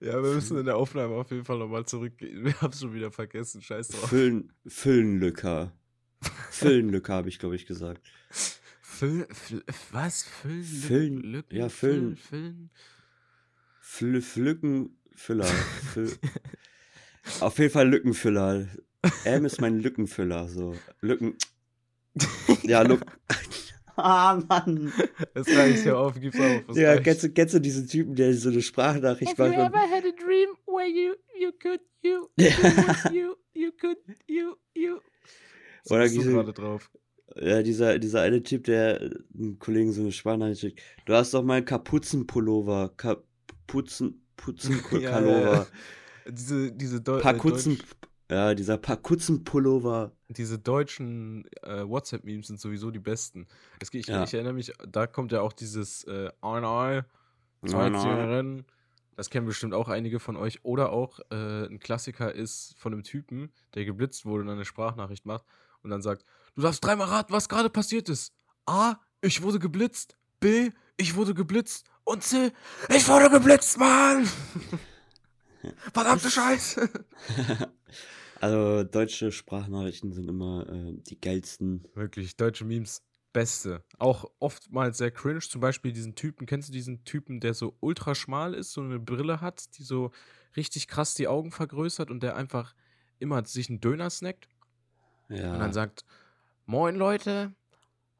[0.00, 2.44] Ja, wir müssen in der Aufnahme auf jeden Fall nochmal zurückgehen.
[2.44, 3.62] Wir haben es schon wieder vergessen.
[3.62, 4.08] Scheiß drauf.
[4.08, 5.72] Füllen, Füllenlücker.
[6.50, 8.06] Füllenlücker habe ich, glaube ich, gesagt.
[8.80, 10.24] Füll, Füll, was?
[10.24, 10.64] Füllen?
[10.64, 12.16] Füllen, ja, Füllen.
[12.16, 12.70] Füllen.
[13.80, 15.44] Fl Flückenfüller.
[15.92, 16.12] Füll
[17.40, 18.66] Auf jeden Fall Lückenfüller.
[19.24, 20.48] M ist mein Lückenfüller.
[20.48, 20.74] So.
[21.00, 21.36] Lücken.
[22.64, 23.00] Ja, Lück.
[23.96, 24.92] ah, Mann.
[25.34, 26.76] Es reicht ja auf, gib's auf.
[26.76, 29.70] Ja, kennst du, kennst du diesen Typen, der so eine Sprachnachricht Have you macht?
[29.72, 32.50] ever had a dream where you, you could, you, you,
[33.12, 34.98] you, you could, you, you.
[35.84, 36.90] So Oder bist du diese- gerade drauf.
[37.36, 40.80] Ja, dieser, dieser eine Typ, der äh, einem Kollegen so eine Sprachnachricht schickt.
[41.06, 42.92] Du hast doch mal einen Kapuzenpullover.
[42.96, 45.68] Kapuzen, Putzenpullover.
[46.28, 47.88] Diese, diese, Deu äh, Pakutzen, Deutsch,
[48.30, 50.12] ja, dieser Pakuzenpullover.
[50.28, 53.46] diese deutschen äh, WhatsApp-Memes sind sowieso die besten.
[53.80, 54.22] Es, ich, Ja.
[54.24, 57.04] ich erinnere mich, da kommt ja auch dieses äh, nein.
[57.62, 58.64] Rennen.
[59.16, 60.64] Das kennen bestimmt auch einige von euch.
[60.64, 65.26] Oder auch äh, ein Klassiker ist von einem Typen, der geblitzt wurde und eine Sprachnachricht
[65.26, 65.44] macht
[65.82, 68.32] und dann sagt, du darfst dreimal raten, was gerade passiert ist.
[68.66, 70.16] A, ich wurde geblitzt.
[70.38, 71.86] B, ich wurde geblitzt.
[72.04, 72.50] Und C,
[72.88, 74.26] ich wurde geblitzt, Mann!
[75.92, 76.88] Verdammte Scheiße!
[78.40, 81.84] Also deutsche Sprachnachrichten sind immer äh, die geilsten.
[81.94, 83.84] Wirklich, deutsche Memes, beste.
[83.98, 85.40] Auch oftmals sehr cringe.
[85.40, 88.98] Zum Beispiel diesen Typen, kennst du diesen Typen, der so ultra schmal ist, so eine
[88.98, 90.10] Brille hat, die so
[90.56, 92.74] richtig krass die Augen vergrößert und der einfach
[93.18, 94.48] immer sich einen Döner snackt
[95.28, 95.52] Ja.
[95.52, 96.04] und dann sagt,
[96.66, 97.52] Moin Leute,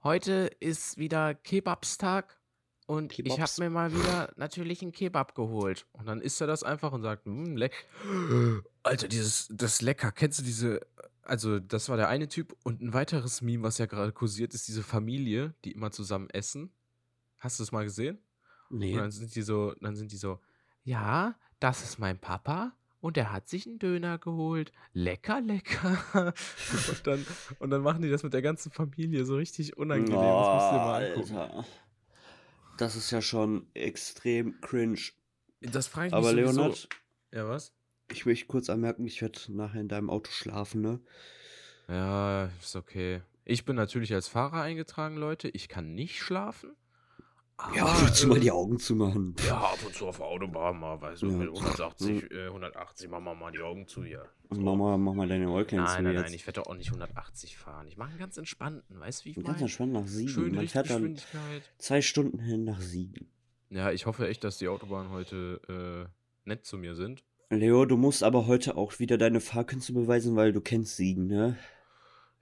[0.03, 2.39] heute ist wieder Kebabstag
[2.87, 3.41] und ich Kebabs.
[3.59, 5.87] habe mir mal wieder natürlich einen Kebab geholt.
[5.93, 7.87] Und dann isst er das einfach und sagt, hm, leck.
[8.83, 10.13] Alter, dieses, das ist lecker.
[10.13, 10.81] Kennst du diese,
[11.23, 14.69] also das war der eine Typ und ein weiteres Meme, was ja gerade kursiert, ist
[14.69, 16.73] diese Familie, die immer zusammen essen.
[17.39, 18.19] Hast du das mal gesehen?
[18.71, 18.93] nee.
[18.95, 20.41] Und dann sind die so, dann sind die so,
[20.85, 24.73] ja, das ist mein Papa und er hat sich einen Döner geholt.
[24.93, 25.99] Lecker, lecker.
[26.89, 27.27] und, dann,
[27.59, 30.15] und dann machen die das mit der ganzen Familie so richtig unangenehm.
[30.15, 31.37] das musst du dir mal angucken.
[31.37, 31.65] Alter.
[32.79, 35.01] Das ist ja schon extrem cringe.
[35.61, 36.61] Das frage ich mich Aber sowieso.
[36.63, 36.89] Leonard,
[37.33, 37.75] Ja, was?
[38.13, 41.01] Ich möchte kurz anmerken, ich werde nachher in deinem Auto schlafen, ne?
[41.89, 43.23] Ja, ist okay.
[43.45, 45.49] Ich bin natürlich als Fahrer eingetragen, Leute.
[45.49, 46.77] Ich kann nicht schlafen.
[47.75, 49.35] Ja, aber, willst du mal äh, die Augen zumachen?
[49.47, 51.33] Ja, ab und zu auf der Autobahn mal, weißt du, Ja.
[51.37, 54.25] mit 180, äh, 180 machen wir mal die Augen zu hier.
[54.49, 54.61] So.
[54.63, 57.59] Mach mal, mach mal deine Äuglein zu Nein, nein, nein, ich werde auch nicht 180
[57.59, 57.87] fahren.
[57.87, 59.61] Ich mache einen ganz entspannten, weißt du, wie ich Ganz meine?
[59.61, 60.29] entspannt nach Siegen.
[60.33, 61.19] Schön Man fährt dann
[61.77, 63.29] zwei Stunden hin nach Siegen.
[63.69, 67.25] Ja, ich hoffe echt, dass die Autobahnen heute äh, nett zu mir sind.
[67.51, 71.59] Leo, du musst aber heute auch wieder deine Fahrkünste beweisen, weil du kennst Siegen, ne?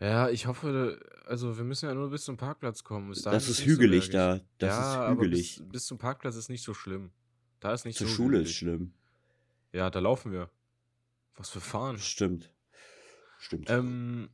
[0.00, 3.12] Ja, ich hoffe, also wir müssen ja nur bis zum Parkplatz kommen.
[3.24, 4.44] Das ist so hügelig bergig.
[4.58, 4.66] da.
[4.66, 5.56] Das ja, ist aber hügelig.
[5.56, 7.10] bis, bis zum Parkplatz ist nicht so schlimm.
[7.58, 8.50] Da ist nicht Zur so Schule hügelig.
[8.50, 8.92] ist schlimm.
[9.72, 10.50] Ja, da laufen wir.
[11.36, 11.98] Was für Fahren.
[11.98, 12.52] Stimmt.
[13.38, 13.70] Stimmt.
[13.70, 14.28] Ähm,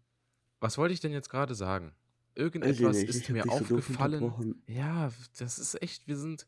[0.60, 1.92] was wollte ich denn jetzt gerade sagen?
[2.34, 4.62] Irgendetwas nicht, ich ist mir so aufgefallen.
[4.66, 6.46] ja, das ist echt, wir sind,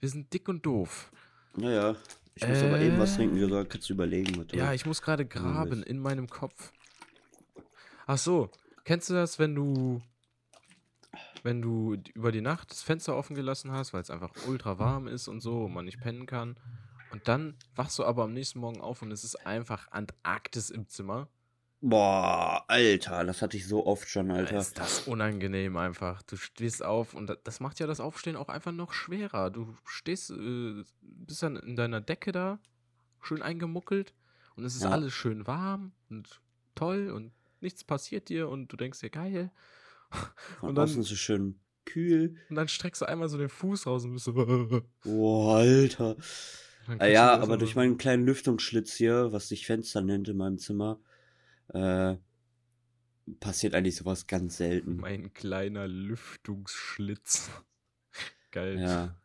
[0.00, 1.12] wir sind dick und doof.
[1.54, 1.96] Naja,
[2.34, 4.36] ich muss aber eben was Äh, trinken, du kannst du überlegen.
[4.36, 6.72] Warte Ja, ich muss gerade graben in meinem Kopf.
[8.06, 8.50] Ach so,
[8.84, 10.02] kennst du das, wenn du
[11.44, 15.08] wenn du über die Nacht das Fenster offen gelassen hast, weil es einfach ultra warm
[15.08, 16.56] ist und so und man nicht pennen kann
[17.10, 20.88] und dann wachst du aber am nächsten Morgen auf und es ist einfach Antarktis im
[20.88, 21.28] Zimmer.
[21.84, 24.56] Boah, Alter, das hatte ich so oft schon, Alter.
[24.60, 26.22] Ist das unangenehm einfach.
[26.22, 29.50] Du stehst auf und da- das macht ja das Aufstehen auch einfach noch schwerer.
[29.50, 32.60] Du stehst, äh, bist dann in deiner Decke da,
[33.20, 34.14] schön eingemuckelt
[34.54, 34.90] und es ist Ja.
[34.90, 36.40] alles schön warm und
[36.76, 39.50] toll und nichts passiert dir und du denkst dir, geil.
[40.60, 42.36] Von und dann- ist es schön kühl.
[42.48, 44.34] Und dann streckst du einmal so den Fuß raus und bist so.
[45.02, 46.16] Boah, Alter.
[46.98, 51.00] Ah, ja, aber durch meinen kleinen Lüftungsschlitz hier, was sich Fenster nennt in meinem Zimmer,
[51.68, 52.16] äh,
[53.40, 54.96] passiert eigentlich sowas ganz selten.
[54.96, 57.50] Mein kleiner Lüftungsschlitz.
[58.50, 58.78] Geil.
[58.78, 59.16] Ja.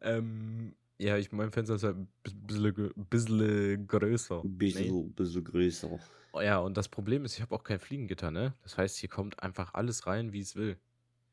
[0.00, 4.42] Ähm, ja, ich, mein Fenster ist halt ein bisschen, bisschen größer.
[4.42, 5.98] Ein bisschen, bisschen größer.
[6.32, 8.54] Oh ja, und das Problem ist, ich habe auch kein Fliegengitter, ne?
[8.62, 10.78] Das heißt, hier kommt einfach alles rein, wie es will.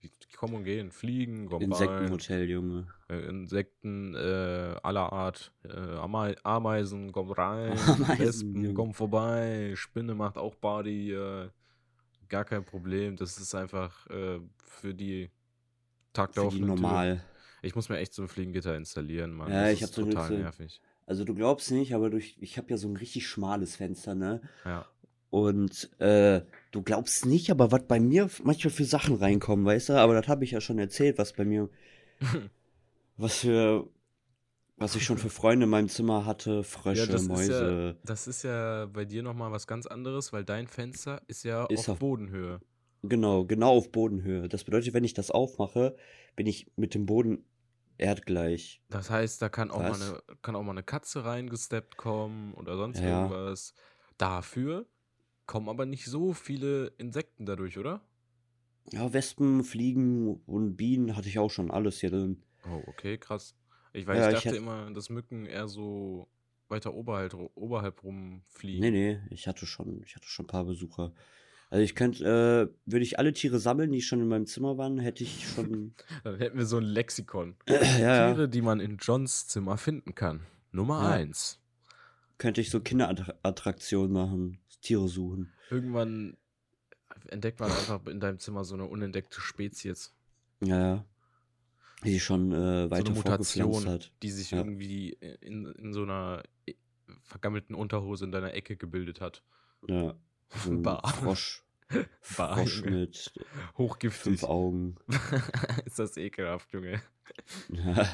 [0.03, 0.91] Die kommen und gehen.
[0.91, 1.63] Fliegen, kommen.
[1.63, 2.87] Insektenhotel, Junge.
[3.09, 5.53] Äh, Insekten äh, aller Art.
[5.63, 7.71] Äh, Amei Ameisen kommen rein.
[7.87, 8.73] Ameisen, Wespen Junge.
[8.73, 9.73] kommen vorbei.
[9.75, 11.13] Spinne macht auch Body.
[11.13, 11.49] Äh,
[12.27, 13.15] gar kein Problem.
[13.15, 15.29] Das ist einfach äh, für die die
[16.13, 16.81] taglaufenden Türen.
[16.81, 17.23] normal.
[17.61, 19.51] Ich muss mir echt so ein Fliegengitter installieren, Mann.
[19.51, 20.81] Ja, das ich hab total so- nervig.
[21.05, 24.41] Also du glaubst nicht, aber durch, ich habe ja so ein richtig schmales Fenster, ne?
[24.63, 24.85] Ja.
[25.33, 29.93] Und äh, du glaubst nicht, aber was bei mir manchmal für Sachen reinkommen, weißt du?
[29.93, 31.69] Aber das habe ich ja schon erzählt, was bei mir,
[33.17, 33.89] was für,
[34.77, 37.97] was ich schon für Freunde in meinem Zimmer hatte, Frösche, das ist ja- Mäuse.
[38.05, 41.79] Das ist ja bei dir nochmal was ganz anderes, weil dein Fenster ist ja Ist
[41.79, 42.59] auf auf- Bodenhöhe.
[43.01, 44.47] Genau, genau auf Bodenhöhe.
[44.47, 45.95] Das bedeutet, wenn ich das aufmache,
[46.35, 47.43] bin ich mit dem Boden
[47.97, 48.81] erdgleich.
[48.91, 52.77] Das heißt, da kann auch, mal eine, kann auch mal eine Katze reingesteppt kommen oder
[52.77, 53.23] sonst Ja.
[53.23, 53.73] irgendwas.
[54.19, 54.85] Dafür
[55.45, 58.01] kommen aber nicht so viele Insekten dadurch, oder?
[58.91, 62.43] Ja, Wespen, Fliegen und Bienen hatte ich auch schon alles hier drin.
[62.65, 63.55] Oh, okay, krass.
[63.93, 66.27] Ich, weil Ja, ich ich dachte hätt- immer, dass Mücken eher so
[66.67, 68.81] weiter oberhalb, oberhalb rumfliegen.
[68.81, 71.13] Nee, nee, ich hatte schon, ich hatte schon ein paar Besucher.
[71.69, 74.99] Also ich könnte, äh, würde ich alle Tiere sammeln, die schon in meinem Zimmer waren,
[74.99, 75.95] hätte ich schon.
[76.23, 77.55] Dann hätten wir so ein Lexikon.
[77.67, 78.33] ja, ja.
[78.33, 80.45] Tiere, die man in Johns Zimmer finden kann.
[80.71, 81.59] Nummer eins.
[82.37, 85.51] Könnte ich so Kinderattraktionen machen, Tiere suchen.
[85.69, 86.37] Irgendwann
[87.27, 90.13] entdeckt man einfach in deinem Zimmer so eine unentdeckte Spezies.
[90.61, 91.05] Ja, ja.
[92.03, 94.11] Die schon äh, So weiter vorgepflanzt Mutation, hat.
[94.21, 94.57] die sich Ja.
[94.59, 95.09] irgendwie
[95.41, 96.73] in, in so einer äh,
[97.21, 99.41] vergammelten Unterhose in deiner Ecke gebildet hat.
[99.87, 100.13] Ja.
[100.63, 101.01] So Bah.
[101.07, 101.63] Frosch,
[102.37, 103.33] Bah, Frosch mit
[103.77, 104.21] Hochgiftig.
[104.21, 104.97] fünf Augen.
[105.85, 107.01] Ist das ekelhaft, Junge.
[107.69, 108.07] Ja.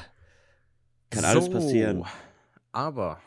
[1.10, 2.04] Kann alles So, passieren.
[2.72, 3.20] Aber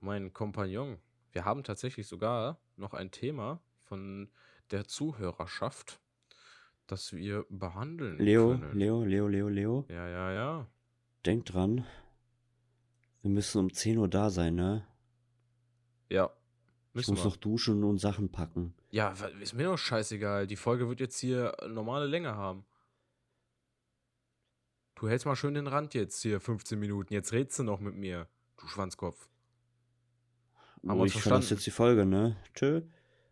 [0.00, 0.96] mein Kompagnon,
[1.32, 4.30] wir haben tatsächlich sogar noch ein Thema von
[4.70, 6.00] der Zuhörerschaft,
[6.86, 8.78] das wir behandeln Leo, können.
[8.78, 9.86] Leo, Leo, Leo, Leo.
[9.88, 10.66] Ja, ja, ja.
[11.26, 11.86] Denk dran.
[13.22, 14.86] Wir müssen um 10 Uhr da sein, ne?
[16.08, 16.30] Ja.
[16.90, 17.30] Ich Müssen muss wir.
[17.30, 18.74] noch duschen und Sachen packen.
[18.90, 20.46] Ja, ist mir doch scheißegal.
[20.46, 22.64] Die Folge wird jetzt hier normale Länge haben.
[24.96, 27.14] Du hältst mal schön den Rand jetzt hier 15 Minuten.
[27.14, 29.28] Jetzt redst du noch mit mir, du Schwanzkopf.
[30.82, 31.54] Haben wir Oh, uns ich verlasse verstanden?
[31.58, 32.36] jetzt die Folge, ne?
[32.54, 32.82] Tschö.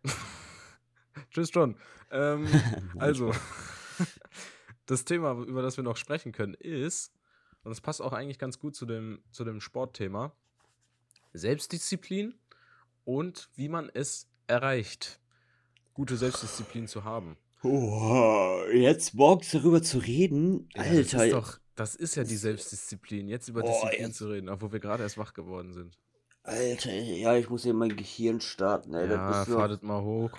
[1.30, 1.76] Tschüss, John.
[2.10, 2.46] Ähm,
[2.98, 3.32] also,
[4.86, 7.12] das Thema, über das wir noch sprechen können, ist,
[7.64, 10.32] und es passt auch eigentlich ganz gut zu dem, zu dem Sportthema,
[11.32, 12.34] Selbstdisziplin
[13.04, 15.20] und wie man es erreicht,
[15.94, 17.36] gute Selbstdisziplin zu haben.
[17.62, 20.68] Oh, jetzt morgens darüber zu reden?
[20.74, 21.16] Ja, Alter.
[21.18, 24.72] Das ist, doch, das ist ja die Selbstdisziplin, jetzt über Disziplin jetzt- zu reden, obwohl
[24.72, 25.98] wir gerade erst wach geworden sind.
[26.48, 29.06] Alter, ja, ich muss hier mein Gehirn starten, ey.
[29.06, 30.30] ja, das, ist doch, fahrtet mal hoch.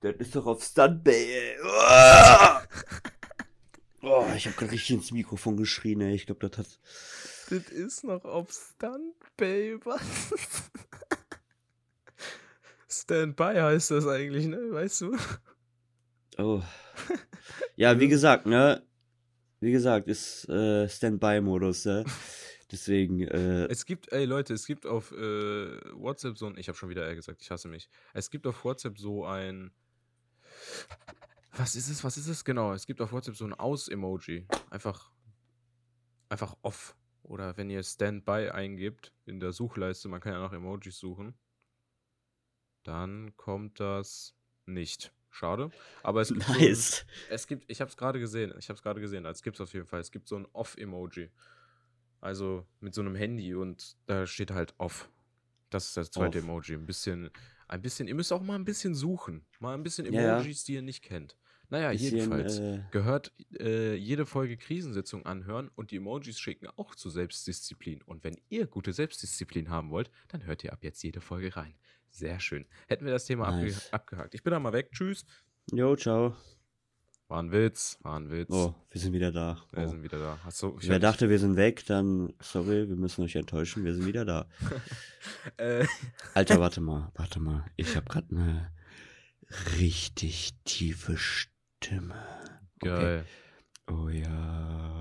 [0.00, 1.56] das ist doch auf Standby, ey.
[4.00, 6.14] Oh, ich hab grad richtig ins Mikrofon geschrien, ey.
[6.14, 6.78] Ich glaube, das hat.
[7.50, 10.00] Das ist noch auf Standby, was?
[12.88, 14.70] Standby heißt das eigentlich, ne?
[14.70, 15.16] Weißt du?
[16.38, 16.62] Oh.
[17.76, 18.82] Ja, wie gesagt, ne?
[19.60, 22.04] Wie gesagt, ist äh, Standby-Modus, ne?
[22.70, 26.76] Deswegen, äh, Es gibt, ey Leute, es gibt auf äh, WhatsApp so ein, ich habe
[26.76, 27.88] schon wieder er gesagt, ich hasse mich.
[28.12, 29.72] Es gibt auf WhatsApp so ein,
[31.52, 32.44] was ist es, was ist es?
[32.44, 34.46] Genau, es gibt auf WhatsApp so ein Aus-Emoji.
[34.70, 35.10] Einfach,
[36.28, 36.94] einfach off.
[37.22, 41.34] Oder wenn ihr Standby eingebt in der Suchleiste, man kann ja nach Emojis suchen,
[42.84, 44.34] dann kommt das
[44.66, 45.12] nicht.
[45.30, 45.70] Schade.
[46.02, 47.06] Aber es gibt so ein, nice.
[47.28, 49.60] es gibt, ich habe es gerade gesehen, ich habe es gerade gesehen, es gibt es
[49.60, 50.00] auf jeden Fall.
[50.00, 51.30] Es gibt so ein Off-Emoji.
[52.20, 55.08] Also mit so einem Handy und da steht halt Off.
[55.70, 56.44] Das ist das zweite Off.
[56.44, 56.74] Emoji.
[56.74, 57.30] Ein bisschen,
[57.68, 59.44] ein bisschen, ihr müsst auch mal ein bisschen suchen.
[59.60, 60.36] Mal ein bisschen Ja, ja.
[60.38, 61.36] Emojis, die ihr nicht kennt.
[61.70, 66.94] Naja, Bisschen, jedenfalls äh, gehört äh, jede Folge Krisensitzung anhören und die Emojis schicken auch
[66.94, 68.00] zu Selbstdisziplin.
[68.02, 71.74] Und wenn ihr gute Selbstdisziplin haben wollt, dann hört ihr ab jetzt jede Folge rein.
[72.08, 72.64] Sehr schön.
[72.86, 73.92] Hätten wir das Thema abge Nice.
[73.92, 74.34] abgehakt.
[74.34, 74.90] Ich bin da mal weg.
[74.92, 75.26] Tschüss.
[75.70, 76.34] Jo, ciao.
[77.28, 77.98] War ein Witz.
[78.02, 78.48] War ein Witz.
[78.50, 79.58] Oh, wir sind wieder da.
[79.72, 79.90] Wir Oh.
[79.90, 80.38] sind wieder da.
[80.46, 84.06] Achso, ich Wer dachte, wir sind weg, dann, sorry, wir müssen euch enttäuschen, wir sind
[84.06, 84.46] wieder da.
[85.58, 85.86] Äh,
[86.34, 87.64] Alter, warte mal, warte mal.
[87.76, 88.72] Ich habe gerade eine
[89.78, 92.14] richtig tiefe Stimme.
[92.80, 93.24] geil.
[93.90, 94.98] Oh ja.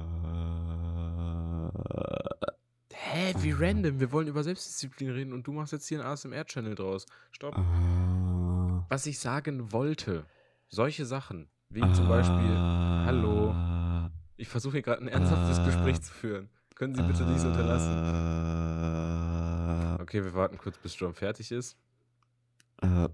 [2.92, 4.00] Hä, wie random.
[4.00, 7.06] Wir wollen über Selbstdisziplin reden und du machst jetzt hier einen ASMR-Channel draus.
[7.32, 7.56] Stopp.
[7.58, 10.26] Ah, Was ich sagen wollte,
[10.68, 12.56] solche Sachen, wie zum Beispiel,
[13.06, 13.52] hallo.
[13.52, 15.66] ah, ich versuche hier gerade ein ernsthaftes Ah.
[15.66, 16.50] Gespräch zu führen.
[16.76, 17.94] Können Sie bitte dies unterlassen?
[17.94, 21.76] Ah, Okay, wir warten kurz, bis John fertig ist.
[22.82, 23.08] äh,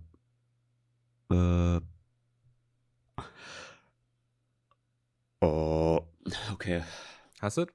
[1.33, 1.81] äh,
[5.41, 6.01] oh,
[6.51, 6.83] okay.
[7.41, 7.65] Hast du?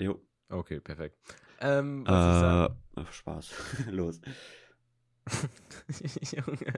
[0.00, 0.20] Jo.
[0.48, 1.16] Okay, perfekt.
[1.60, 2.76] Ähm, was ich sagen.
[2.96, 3.50] Äh, Spaß.
[3.90, 4.20] Los.
[6.32, 6.74] Junge,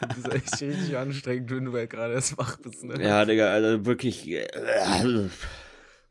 [0.00, 3.02] das ist echt richtig anstrengend, wenn du halt gerade erst wach bist, ne?
[3.02, 4.28] Ja, Digga, also wirklich.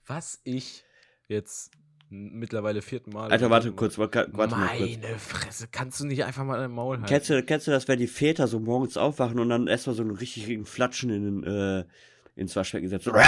[0.05, 0.83] Was ich
[1.27, 1.71] jetzt
[2.09, 3.31] mittlerweile vierten Mal.
[3.31, 4.97] Alter, warte kurz, warte, warte mal kurz.
[4.97, 7.07] Meine Fresse, kannst du nicht einfach mal dein Maul halten?
[7.07, 10.01] Kennst du, kennst du das, wenn die Väter so morgens aufwachen und dann erstmal so
[10.01, 11.85] einen richtigen Flatschen in, den, äh,
[12.35, 13.13] ins Waschbecken setzen?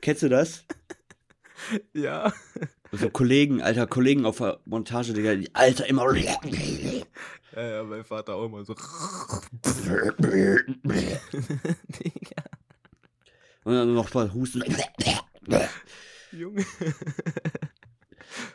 [0.00, 0.64] Kennst du das?
[1.92, 2.32] Ja.
[2.92, 6.06] So Kollegen, alter Kollegen auf der Montage, Digga, die Alter immer.
[7.52, 8.74] Ja, ja, mein Vater auch immer so.
[11.98, 12.42] Digga.
[13.64, 14.62] Und dann noch mal husten.
[16.30, 16.64] Junge.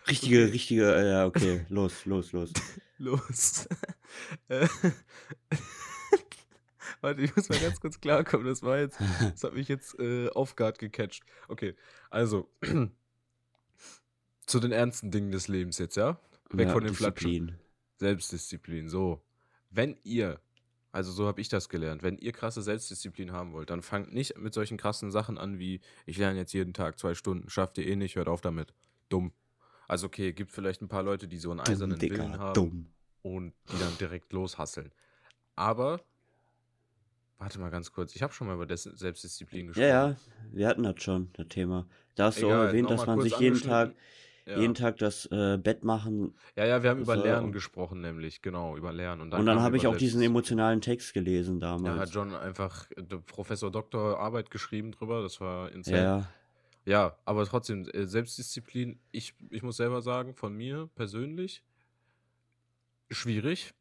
[0.07, 2.53] Richtige, richtige, äh, ja, okay, los, los, los.
[2.97, 3.67] Los.
[7.01, 8.47] Warte, ich muss mal ganz kurz klarkommen.
[8.47, 11.23] Das war jetzt, das hat mich jetzt äh, off guard gecatcht.
[11.49, 11.75] Okay,
[12.09, 12.49] also
[14.45, 16.19] zu den ernsten Dingen des Lebens jetzt, ja?
[16.51, 17.29] Weg Ja, von den Flatschen.
[17.31, 17.59] Disziplin.
[17.97, 19.21] Selbstdisziplin, so.
[19.69, 20.39] Wenn ihr,
[20.91, 24.37] also so habe ich das gelernt, wenn ihr krasse Selbstdisziplin haben wollt, dann fangt nicht
[24.37, 27.87] mit solchen krassen Sachen an wie, ich lerne jetzt jeden Tag zwei Stunden, schafft ihr
[27.87, 28.73] eh nicht, hört auf damit.
[29.09, 29.33] Dumm.
[29.87, 32.53] Also okay, gibt vielleicht ein paar Leute, die so einen eisernen Dumm, Willen Digga, haben
[32.53, 32.87] dumm.
[33.21, 34.91] und die dann direkt loshasseln.
[35.55, 36.01] Aber,
[37.37, 39.87] warte mal ganz kurz, ich habe schon mal über Selbstdisziplin gesprochen.
[39.87, 40.17] Ja, ja,
[40.51, 41.87] wir hatten das schon, das Thema.
[42.15, 43.93] Da hast du auch erwähnt, dass man sich jeden Tag.
[44.47, 44.59] Ja.
[44.59, 46.35] jeden Tag das äh, Bett machen.
[46.55, 49.21] ja, ja, wir haben über So, Lernen gesprochen, nämlich, genau, über Lernen.
[49.21, 51.99] Und und dann kamen habe ich auch diesen emotionalen Text gelesen Da damals.
[51.99, 52.87] hat John einfach
[53.25, 55.97] Professor Doktor Arbeit geschrieben drüber, das war insane.
[55.97, 56.29] ja, ja.
[56.87, 61.63] Ja, aber trotzdem, äh, Selbstdisziplin, ich, ich muss selber sagen, von mir persönlich,
[63.09, 63.73] schwierig.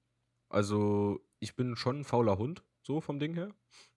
[0.49, 3.51] Also, ich bin schon ein fauler Hund, so vom Ding her.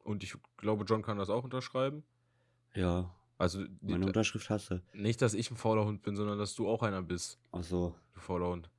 [0.04, 2.04] Und ich glaube, John kann das auch unterschreiben.
[2.74, 4.82] Ja, Also, meine Unterschrift hast du.
[4.94, 7.96] nicht, dass ich ein fauler Hund bin, sondern dass du auch einer bist, Ach so.
[8.14, 8.70] du fauler Hund.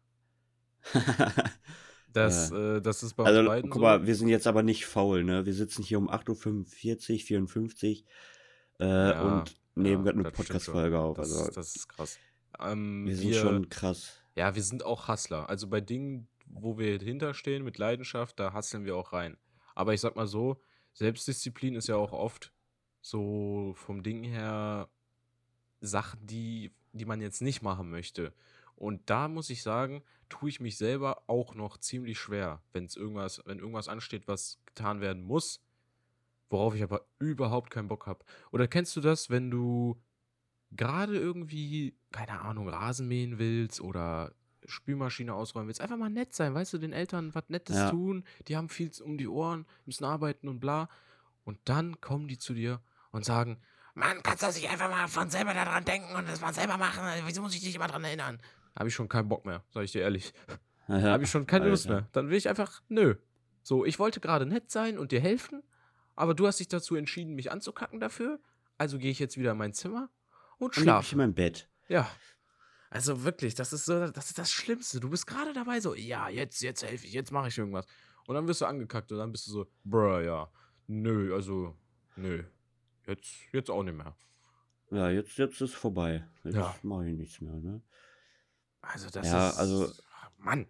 [2.13, 3.85] Das, äh, das ist bei uns also, beiden guck so.
[3.85, 5.45] mal, wir sind jetzt aber nicht faul, ne?
[5.45, 8.05] Wir sitzen hier um 8.45 Uhr, 54
[8.81, 11.17] äh, Ja, und nehmen ja, gerade eine Podcast-Folge auf.
[11.17, 12.19] Das, Also, das ist krass.
[12.59, 14.21] Ähm, wir sind schon krass.
[14.37, 15.49] Ja, wir sind auch Hustler.
[15.49, 19.37] Also bei Dingen, wo wir hinterstehen mit Leidenschaft, da hustlen wir auch rein.
[19.75, 20.63] Aber ich sag mal so,
[20.95, 22.53] Selbstdisziplin ist ja auch oft
[23.01, 24.89] so vom Ding her
[25.81, 28.33] Sachen, die, die man jetzt nicht machen möchte.
[28.77, 32.97] Und da muss ich sagen, tue ich mich selber auch noch ziemlich schwer, wenn es
[32.97, 35.61] irgendwas, wenn irgendwas ansteht, was getan werden muss,
[36.51, 38.25] worauf ich aber überhaupt keinen Bock habe.
[38.53, 40.01] Oder kennst du das, wenn du
[40.71, 44.33] gerade irgendwie, keine Ahnung, Rasen mähen willst oder
[44.65, 47.91] Spülmaschine ausräumen willst, einfach mal nett sein, weißt du, den Eltern was Nettes Ja.
[47.91, 50.89] tun, die haben viel um die Ohren, müssen arbeiten und bla.
[51.45, 52.81] Und dann kommen die zu dir
[53.11, 53.61] und sagen,
[53.95, 57.03] Mann, kannst du nicht einfach mal von selber daran denken und das mal selber machen?
[57.25, 58.41] Wieso muss ich dich immer dran erinnern?
[58.79, 60.33] Habe ich schon keinen Bock mehr, sag ich dir ehrlich.
[60.91, 62.09] Ja, Habe ich schon keine Lust mehr.
[62.13, 63.17] Dann will ich einfach, nö.
[63.63, 65.63] So, ich wollte gerade nett sein und dir helfen,
[66.17, 68.41] aber du hast dich dazu entschieden, mich anzukacken dafür.
[68.79, 70.09] Also gehe ich jetzt wieder in mein Zimmer
[70.57, 71.13] und schlafe.
[71.13, 71.69] in mein Bett.
[71.89, 72.09] Ja.
[72.89, 74.99] Also wirklich, das ist so, das ist das Schlimmste.
[74.99, 77.85] Du bist gerade dabei, so, ja, jetzt, jetzt helfe ich, jetzt mache ich irgendwas.
[78.27, 80.51] Und dann wirst du angekackt und dann bist du so, bruh, ja.
[80.87, 81.77] Nö, also,
[82.17, 82.45] nö.
[83.09, 84.15] Jetzt, jetzt auch nicht mehr.
[84.91, 86.27] Ja, jetzt, jetzt ist vorbei.
[86.45, 86.75] Jetzt Ja.
[86.83, 87.83] mache ich nichts mehr, ne?
[88.81, 89.57] Also das Ja, ist.
[89.59, 89.93] also-
[90.39, 90.67] Mann.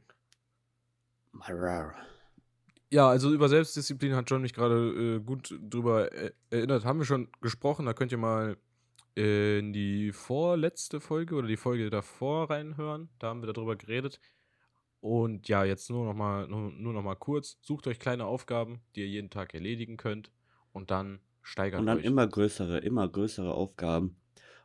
[2.91, 6.85] Ja, also über Selbstdisziplin hat John mich gerade äh, gut drüber äh, erinnert.
[6.85, 8.57] Haben wir schon gesprochen, da könnt ihr mal
[9.17, 13.11] äh, in die vorletzte Folge oder die Folge davor reinhören.
[13.19, 14.21] Da haben wir darüber geredet.
[15.01, 17.59] Und ja, jetzt nur noch mal, nur, nur noch mal kurz.
[17.61, 20.33] Sucht euch kleine Aufgaben, die ihr jeden Tag erledigen könnt.
[20.73, 22.05] Und dann steigert Und dann euch.
[22.05, 24.17] immer größere, immer größere Aufgaben.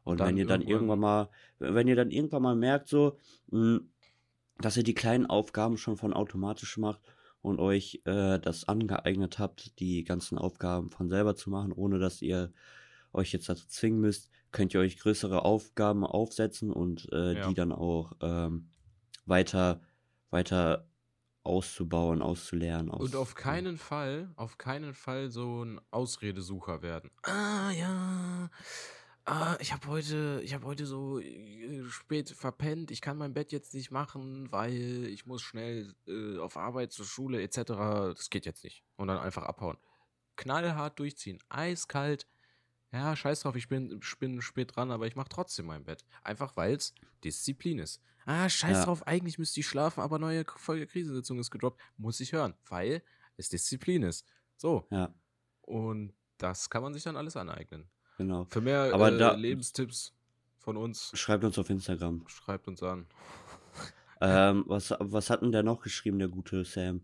[0.03, 1.29] Und Dann wenn ihr dann irgendwann- irgendwann mal,
[1.59, 3.17] wenn ihr dann irgendwann mal merkt, so,
[3.51, 3.79] mh,
[4.59, 6.99] dass ihr die kleinen Aufgaben schon von automatisch macht
[7.41, 12.21] und euch äh, das angeeignet habt, die ganzen Aufgaben von selber zu machen, ohne dass
[12.21, 12.51] ihr
[13.13, 17.47] euch jetzt dazu zwingen müsst, könnt ihr euch größere Aufgaben aufsetzen und äh, Ja.
[17.47, 18.69] die dann auch ähm,
[19.25, 19.81] weiter,
[20.31, 20.85] weiter
[21.43, 22.89] auszubauen, auszulernen.
[22.89, 27.11] Aus, Und auf keinen Fall, auf keinen Fall so ein Ausredesucher werden.
[27.23, 28.49] Ah ja,
[29.25, 32.91] ah, ich habe heute, ich habe heute so äh, spät verpennt.
[32.91, 37.05] Ich kann mein Bett jetzt nicht machen, weil ich muss schnell äh, auf Arbeit, zur
[37.05, 37.57] Schule etc.
[38.15, 38.83] Das geht jetzt nicht.
[38.95, 39.77] Und dann einfach abhauen.
[40.35, 42.27] Knallhart durchziehen, eiskalt.
[42.91, 46.05] Ja, scheiß drauf, ich bin, ich bin spät dran, aber ich mache trotzdem mein Bett.
[46.23, 48.01] Einfach weil es Disziplin ist.
[48.25, 48.85] Ah, scheiß Ja.
[48.85, 51.79] drauf, eigentlich müsste ich schlafen, aber neue Folge Krisensitzung ist gedroppt.
[51.97, 53.03] Muss ich hören, weil
[53.37, 54.25] es Disziplin ist.
[54.57, 54.87] So.
[54.91, 55.13] Ja,
[55.61, 57.89] Und das kann man sich dann alles aneignen.
[58.17, 58.45] genau.
[58.45, 60.13] Für mehr Aber äh, da- Lebenstipps
[60.59, 62.23] von uns, Schreibt uns auf Instagram.
[62.27, 63.07] schreibt uns an.
[64.21, 67.01] Ähm, was, was hat denn der noch geschrieben, der gute Sam?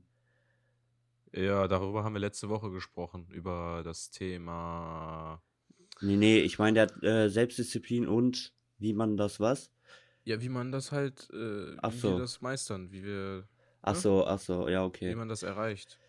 [1.34, 5.42] Ja, darüber haben wir letzte Woche gesprochen, über das Thema.
[6.02, 9.70] Nee, nee, ich meine, der hat äh, Selbstdisziplin und wie man das was?
[10.26, 12.12] Ja, wie man das halt, äh, Ach wie so.
[12.14, 13.48] wir das meistern, wie wir,
[13.82, 14.00] Ach Ja?
[14.00, 15.16] so, ach so, ja, wie okay.
[15.16, 16.00] man das erreicht.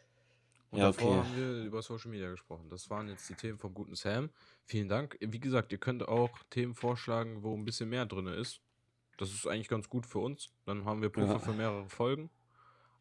[0.70, 1.18] Und Ja, davor okay.
[1.28, 2.68] haben wir über Social Media gesprochen.
[2.68, 4.30] Das waren jetzt die Themen vom guten Sam.
[4.64, 5.16] Vielen Dank.
[5.20, 8.60] Wie gesagt, ihr könnt auch Themen vorschlagen, wo ein bisschen mehr drin ist.
[9.16, 10.48] Das ist eigentlich ganz gut für uns.
[10.66, 11.38] Dann haben wir Puffer Ja.
[11.38, 12.30] für mehrere Folgen.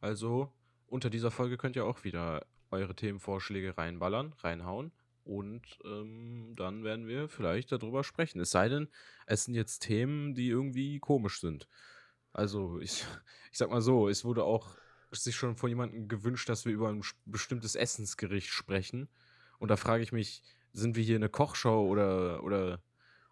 [0.01, 0.51] Also,
[0.88, 4.91] unter dieser Folge könnt ihr auch wieder eure Themenvorschläge reinballern, reinhauen.
[5.24, 8.39] Und ähm, dann werden wir vielleicht darüber sprechen.
[8.39, 8.88] Es sei denn,
[9.28, 11.67] es sind jetzt Themen, die irgendwie komisch sind.
[12.34, 13.03] Also, ich,
[13.51, 14.78] ich sag mal so, es wurde auch
[15.11, 19.09] sich schon von jemandem gewünscht, dass wir über ein bestimmtes Essensgericht sprechen.
[19.57, 22.82] Und da frage ich mich, sind wir hier eine Kochshow oder, oder,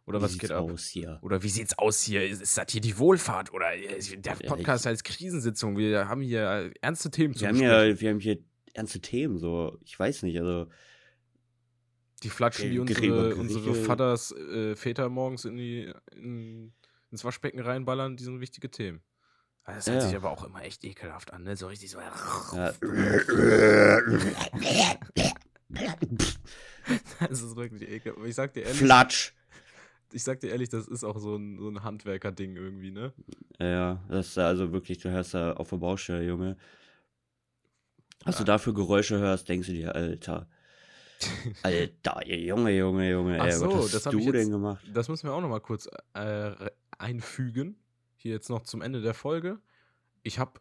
[0.05, 0.63] oder Wie was geht ab?
[0.63, 1.19] aus hier?
[1.21, 2.27] Oder wie sieht's aus hier?
[2.27, 3.53] Ist, ist das hier die Wohlfahrt?
[3.53, 5.77] Oder äh, der Podcast heißt Krisensitzung.
[5.77, 7.89] Wir haben hier äh, ernste Themen zu Wir haben besprechen.
[7.89, 8.39] ja, wir haben hier
[8.73, 10.67] ernste Themen, so, ich weiß nicht, also,
[12.23, 13.75] Die flatschen Ge- unsere, unsere.
[13.75, 16.73] Vaters, äh, Väter morgens in die, in,
[17.11, 18.17] ins Waschbecken reinballern.
[18.17, 19.01] Die sind wichtige Themen.
[19.63, 20.07] Also Das hört ja.
[20.07, 21.55] sich aber auch immer echt ekelhaft an, ne?
[21.55, 21.99] So richtig so.
[21.99, 22.73] ja.
[27.19, 28.25] Das ist wirklich ekelhaft.
[28.25, 29.33] Ich sag dir ehrlich, Flatsch!
[30.13, 33.13] ich sag dir ehrlich, das ist auch so ein, so ein Handwerker-Ding irgendwie, ne?
[33.59, 36.55] Ja, Ja, das ist also wirklich, du hörst da auf der Baustelle, Junge.
[38.23, 38.39] Was Ja.
[38.39, 40.47] du da für Geräusche hörst, denkst du dir, Alter.
[41.63, 44.85] Alter, Junge, Junge, Junge, ey, so, was hast das du jetzt- denn gemacht?
[44.93, 47.77] Das müssen wir auch noch mal kurz äh, einfügen.
[48.15, 49.59] Hier jetzt noch zum Ende der Folge.
[50.23, 50.59] Ich habe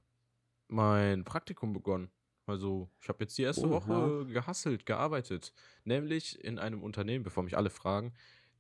[0.69, 2.11] mein Praktikum begonnen.
[2.47, 5.53] Also, ich habe jetzt die erste Oh, Woche gehasselt, gearbeitet.
[5.85, 8.13] Nämlich in einem Unternehmen, bevor mich alle fragen,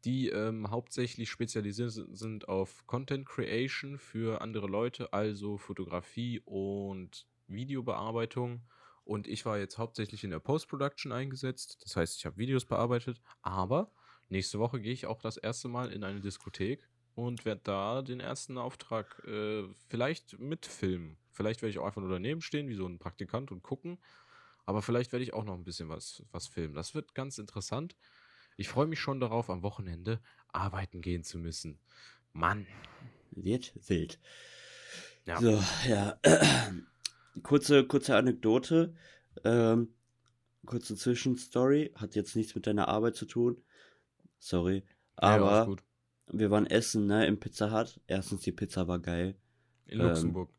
[0.04, 7.26] die ähm, hauptsächlich spezialisiert si- sind auf Content Creation für andere Leute, also Fotografie und
[7.48, 8.62] Videobearbeitung.
[9.06, 11.78] Und ich war jetzt hauptsächlich in der Post-Production eingesetzt.
[11.84, 13.20] Das heißt, ich habe Videos bearbeitet.
[13.40, 13.92] Aber
[14.28, 18.18] nächste Woche gehe ich auch das erste Mal in eine Diskothek und werde da den
[18.18, 21.16] ersten Auftrag äh, vielleicht mitfilmen.
[21.30, 23.98] Vielleicht werde ich auch einfach nur daneben stehen, wie so ein Praktikant und gucken.
[24.64, 26.74] Aber vielleicht werde ich auch noch ein bisschen was, was filmen.
[26.74, 27.94] Das wird ganz interessant.
[28.56, 31.78] Ich freue mich schon darauf, am Wochenende arbeiten gehen zu müssen.
[32.32, 32.66] Mann.
[33.30, 34.18] Wird wild.
[35.26, 35.40] Ja.
[35.40, 36.18] So, ja.
[37.42, 38.94] Kurze, kurze Anekdote.
[39.44, 39.88] Ähm,
[40.64, 41.92] kurze Zwischenstory.
[41.94, 43.56] Hat jetzt nichts mit deiner Arbeit zu tun.
[44.38, 44.84] Sorry.
[45.20, 45.82] Ja, Aber gut.
[46.32, 48.00] wir waren essen, ne, im Pizza Hut.
[48.06, 49.36] Erstens, die Pizza war geil.
[49.86, 50.50] In ähm, Luxemburg.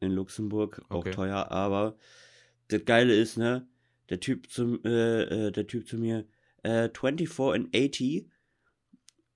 [0.00, 0.82] In Luxemburg.
[0.88, 1.10] Auch Okay.
[1.12, 1.50] teuer.
[1.50, 1.96] Aber
[2.68, 3.66] das Geile ist, ne,
[4.08, 6.26] der Typ zum, äh, äh, der Typ zu mir,
[6.62, 8.26] äh, 24 and 80.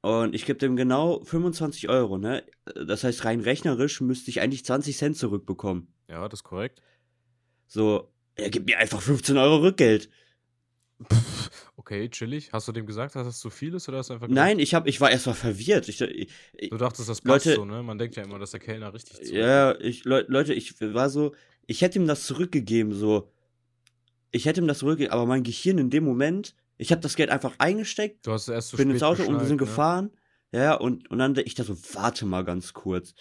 [0.02, 2.44] Und ich gebe dem genau 25 Euro, ne?
[2.86, 5.93] Das heißt, rein rechnerisch müsste ich eigentlich 20 Cent zurückbekommen.
[6.08, 6.82] Ja, das ist korrekt.
[7.66, 10.10] So, er gibt mir einfach 15 Euro Rückgeld.
[11.76, 12.50] Okay, chillig.
[12.50, 14.74] Hast du dem gesagt, dass das zu viel ist oder hast du einfach Nein, ich
[14.74, 15.86] hab, ich war erstmal verwirrt.
[15.88, 16.30] Ich, ich,
[16.70, 17.82] Du dachtest, das passt Leute- so, ne?
[17.82, 19.34] Man denkt ja immer, dass der Kellner richtig zu.
[19.34, 21.34] ja, ich, Le Leute, ich war so,
[21.66, 23.30] ich hätte ihm das zurückgegeben, so.
[24.30, 27.28] Ich hätte ihm das zurückgegeben, aber mein Gehirn in dem Moment, ich habe das Geld
[27.28, 29.66] einfach eingesteckt, Du hast erst zu bin ins Auto und wir sind ne?
[29.66, 30.10] gefahren.
[30.52, 33.14] Ja, und, und dann ich da so, warte mal ganz kurz.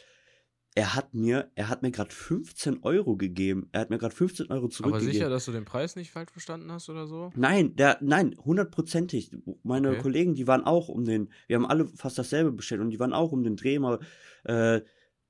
[0.76, 3.70] Er hat mir, er hat mir gerade 15 Euro gegeben.
[3.72, 5.14] Er hat mir gerade 15 Euro Aber zurückgegeben.
[5.14, 7.32] sicher, dass du den Preis nicht falsch verstanden hast oder so?
[7.36, 9.32] Nein, der, nein, hundertprozentig.
[9.62, 10.02] Meine Okay.
[10.02, 13.14] Kollegen, die waren auch um den, wir haben alle fast dasselbe bestellt und die waren
[13.14, 14.00] auch um den Dreh mal
[14.46, 14.82] äh,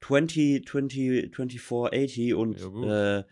[0.02, 3.24] 20, 20, 24, 80 und Ja, äh,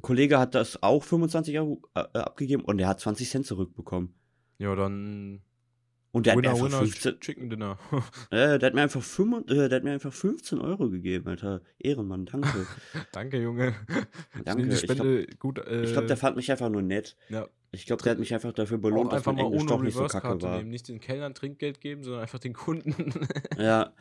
[0.00, 4.14] Kollege hat das auch 25 Euro äh, abgegeben und der hat 20 Cent zurückbekommen.
[4.58, 5.42] Ja, dann
[6.12, 7.78] Und der hat Winner, mir einfach Winner, 15, Chicken Dinner.
[8.30, 11.60] äh, der hat mir einfach 5, äh, der hat mir einfach 15 Euro gegeben, Alter.
[11.78, 12.66] Ehrenmann, danke.
[13.12, 13.74] Danke, Junge.
[14.36, 15.58] Ich Danke, ich glaub- Spende gut.
[15.58, 17.16] Äh, ich glaube, der fand mich einfach nur nett.
[17.28, 20.06] ja, Ich glaube, der hat mich einfach dafür belohnt, dass mein Englisch doch nicht so
[20.06, 20.56] kacke war.
[20.58, 20.70] nehmen.
[20.70, 22.94] Nicht den Kellnern Trinkgeld geben, sondern einfach den Kunden.
[23.58, 23.92] Ja,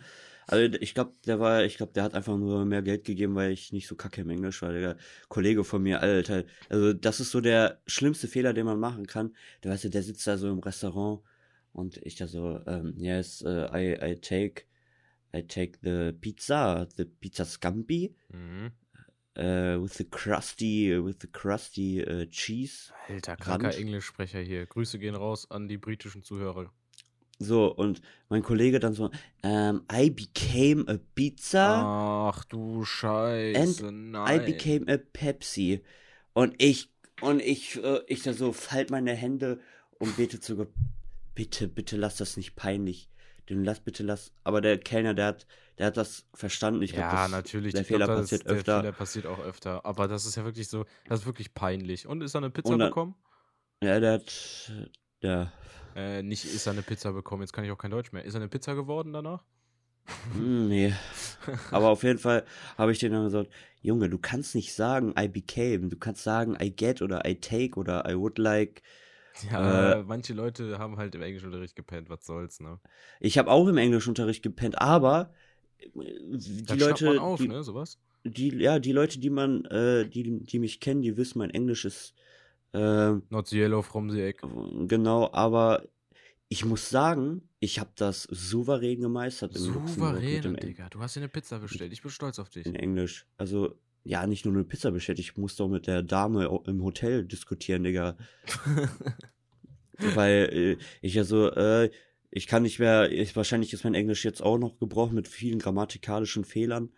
[0.47, 3.51] also ich glaube, der war, ich glaube, der hat einfach nur mehr Geld gegeben, weil
[3.51, 4.71] ich nicht so kacke im Englisch war.
[4.71, 4.95] Der
[5.27, 6.43] Kollege von mir, Alter.
[6.69, 9.35] Also das ist so der schlimmste Fehler, den man machen kann.
[9.63, 11.21] Der weißt du, der sitzt da so im Restaurant
[11.73, 14.63] und ich da so, ähm, yes, uh, I, I take,
[15.35, 18.71] I take the pizza, the pizza scampi, mhm.
[19.37, 22.91] uh, with the crusty, with the crusty uh, cheese.
[23.07, 23.77] Alter, kranker Rand.
[23.77, 24.65] Englischsprecher hier.
[24.65, 26.71] Grüße gehen raus an die britischen Zuhörer.
[27.41, 29.11] So, und mein Kollege dann so,
[29.43, 32.31] ähm, I became a pizza.
[32.33, 34.45] Ach du Scheiße, I nein.
[34.45, 35.81] became a Pepsi.
[36.33, 36.89] Und ich,
[37.21, 39.61] und ich, ich da so, halt meine Hände
[39.99, 40.67] und bete zu
[41.39, 43.09] bitte, bitte lass das nicht peinlich.
[43.49, 44.33] Den lass, bitte lass.
[44.43, 46.81] Aber der Kellner, der hat, der hat das verstanden.
[46.81, 47.73] Ich glaub, ja, das, natürlich.
[47.73, 48.79] Der glaub, Fehler das- passiert der öfter.
[48.81, 49.85] Fehler passiert auch öfter.
[49.85, 52.07] Aber das ist ja wirklich so, das ist wirklich peinlich.
[52.07, 53.15] Und ist er eine Pizza dann- bekommen?
[53.81, 54.71] Ja, der hat,
[55.21, 55.53] ja,
[55.95, 58.23] Äh, nicht ist er eine Pizza bekommen, jetzt kann ich auch kein Deutsch mehr.
[58.25, 59.43] Ist er eine Pizza geworden danach?
[60.33, 60.93] hm, nee.
[61.71, 62.43] Aber auf jeden Fall
[62.77, 63.49] habe ich den dann gesagt,
[63.81, 65.87] Junge, du kannst nicht sagen, I became.
[65.89, 68.81] Du kannst sagen, I get oder I take oder I would like.
[69.51, 72.79] Ja, manche Leute haben halt im Englischunterricht gepennt, was soll's, ne?
[73.19, 75.33] Ich habe auch im Englischunterricht gepennt, aber
[75.77, 77.99] äh, die schnappt Leute, man auf, die, ne, sowas.
[78.23, 81.85] die, ja, die Leute, die man, äh, die, die mich kennen, die wissen, mein Englisch
[81.85, 82.13] ist,
[82.73, 84.41] äh, Not the yellow from the egg.
[84.87, 85.83] genau, aber
[86.49, 90.89] ich muss sagen, ich habe das souverän gemeistert Souverän, Digga.
[90.89, 91.93] Du hast dir eine Pizza bestellt.
[91.93, 92.65] Ich bin stolz auf dich.
[92.65, 93.27] in Englisch.
[93.37, 93.75] Also,
[94.09, 97.83] ja, nicht nur eine Pizza bestellt, ich musste auch mit der Dame im Hotel diskutieren,
[97.83, 98.17] Digga.
[100.15, 101.91] Weil äh, ich ja so, äh,
[102.31, 105.59] ich kann nicht mehr, ich, wahrscheinlich ist mein Englisch jetzt auch noch gebraucht mit vielen
[105.59, 106.89] grammatikalischen Fehlern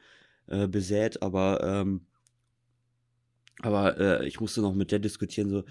[0.47, 2.05] äh, besät, aber ähm,
[3.61, 5.65] aber äh, ich musste noch mit der diskutieren, so,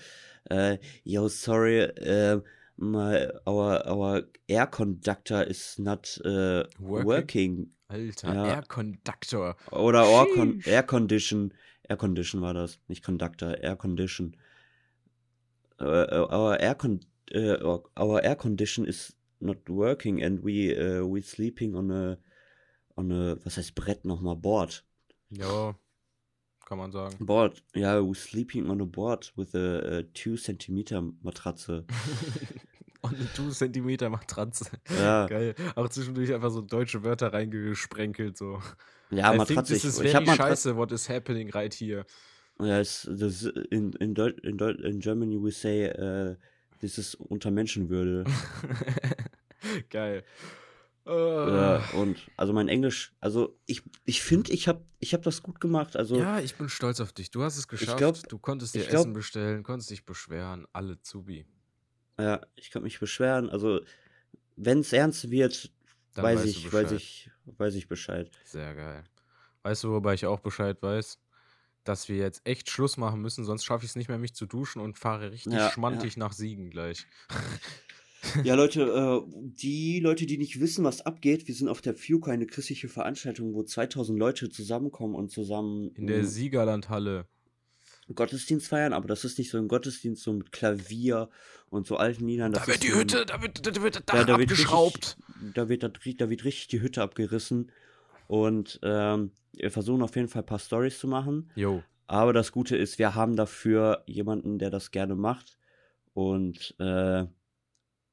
[0.50, 2.42] äh, yo, sorry, äh,
[2.76, 7.06] my, our, our air conductor is not äh, Working?
[7.06, 7.70] working.
[7.90, 8.44] Alter, Ja.
[8.46, 9.56] Air Conductor.
[9.70, 10.60] Oder Air, con.
[10.64, 11.52] Air Condition.
[11.88, 14.36] Air Condition war das, nicht Conductor, Air Condition.
[15.80, 17.00] Uh, our air con
[17.34, 22.18] uh, our air condition is not working and we uh, we sleeping on a
[22.98, 24.84] on a was heißt Brett nochmal Board.
[25.30, 25.74] Ja.
[26.66, 27.16] kann man sagen.
[27.26, 27.62] Board.
[27.74, 31.84] Ja, yeah, we're sleeping on a board with a 2 cm Matratze.
[33.12, 34.66] a 2 cm Matratze.
[34.98, 35.26] Ja.
[35.26, 35.54] Geil.
[35.74, 38.60] Auch zwischendurch einfach so deutsche Wörter reingesprenkelt, so.
[39.10, 39.54] Ja, I Matratze.
[39.54, 40.42] think this is ich, ich very Matratze.
[40.68, 42.04] scheiße, what is happening right here.
[42.60, 46.36] Ja, es, das, in, in, Deu in, Deu in Germany we say, äh,
[46.80, 48.24] das ist unter Menschenwürde.
[49.90, 50.24] Geil.
[51.06, 55.42] Ja, Äh, und also mein Englisch, also ich ich finde, ich habe ich hab das
[55.42, 55.96] gut gemacht.
[55.96, 57.30] Also ja, ich bin stolz auf dich.
[57.30, 57.96] Du hast es geschafft.
[57.98, 60.66] glaub- du konntest dir ich glaub- Essen bestellen, konntest dich beschweren.
[60.72, 61.46] Alle Zubi.
[62.22, 63.48] Ja, ich kann mich beschweren.
[63.50, 63.80] Also
[64.56, 65.72] wenn es ernst wird,
[66.14, 66.92] Dann weiß ich, weiß Bescheid.
[67.00, 68.30] ich, weiß ich Bescheid.
[68.44, 69.04] Sehr geil.
[69.62, 71.18] Weißt du, wobei ich auch Bescheid weiß?
[71.84, 74.46] Dass wir jetzt echt Schluss machen müssen, sonst schaffe ich es nicht mehr, mich zu
[74.46, 77.06] duschen und fahre richtig Ja, schmantig nach Siegen gleich.
[78.44, 82.30] Ja, Leute, äh, die Leute, die nicht wissen, was abgeht, wir sind auf der FUCO,
[82.30, 87.26] eine christliche Veranstaltung, wo 2000 Leute zusammenkommen und zusammen In der Siegerlandhalle.
[88.14, 91.28] Gottesdienst feiern, aber das ist nicht so ein Gottesdienst so mit Klavier
[91.68, 92.52] und so alten Liedern.
[92.52, 94.38] Das Da wird die so ein- Hütte, da wird, da wird das Dach Ja, da
[94.38, 95.16] wird abgeschraubt.
[95.28, 97.70] Richtig, da, wird, ri- da wird richtig die Hütte abgerissen.
[98.26, 101.50] Und ähm, wir versuchen auf jeden Fall ein paar Stories zu machen.
[101.56, 105.58] Jo, Aber das Gute ist, wir haben dafür jemanden, der das gerne macht.
[106.12, 107.26] Und äh,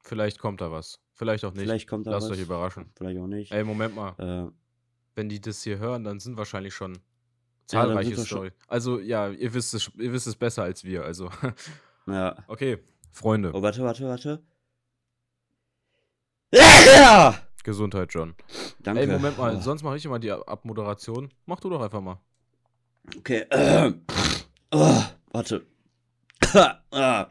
[0.03, 0.99] vielleicht kommt da was.
[1.13, 1.61] Vielleicht auch nicht.
[1.63, 2.37] vielleicht kommt da Lasst was.
[2.37, 2.91] euch überraschen.
[2.95, 3.51] Vielleicht auch nicht.
[3.51, 4.13] Ey, Moment mal.
[4.19, 4.51] Äh,
[5.15, 6.99] Wenn die das hier hören, dann sind wahrscheinlich schon
[7.67, 8.53] zahlreiche schon- Stories.
[8.67, 11.03] Also, ja, ihr wisst es, ihr wisst es besser als wir.
[11.03, 11.29] Also,
[12.07, 12.35] ja.
[12.47, 12.79] okay,
[13.11, 13.51] Freunde.
[13.53, 14.43] Oh, warte, warte, warte.
[16.53, 17.35] Ja!
[17.63, 18.33] Gesundheit, John.
[18.79, 19.01] Danke.
[19.01, 21.33] Ey, Moment mal, Oh, sonst mache ich immer die Ab- Abmoderation.
[21.45, 22.21] Mach du doch einfach mal.
[23.17, 23.45] Okay.
[23.49, 23.91] Äh,
[24.71, 25.65] oh, warte.
[26.91, 27.27] ah,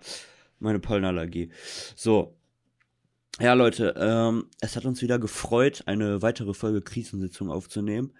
[0.59, 1.51] meine Pollenallergie.
[1.95, 2.37] So.
[3.41, 8.13] Ja, Leute, ähm, es hat uns wieder gefreut, eine weitere Folge Krisensitzung aufzunehmen.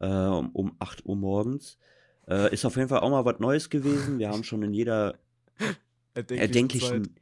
[0.00, 1.78] Äh, um, um 8 Uhr morgens.
[2.26, 4.18] Äh, ist auf jeden Fall auch mal was Neues gewesen.
[4.18, 5.18] Wir haben schon in jeder
[6.14, 7.16] erdenklichen,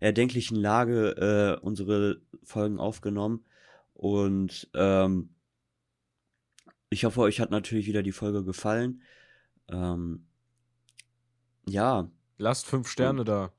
[0.00, 3.44] erdenklichen Lage äh, unsere Folgen aufgenommen.
[3.94, 5.30] Und ähm,
[6.88, 9.02] ich hoffe, euch hat natürlich wieder die Folge gefallen.
[9.68, 10.26] Ähm,
[11.68, 13.52] ja, Lasst fünf Sterne da.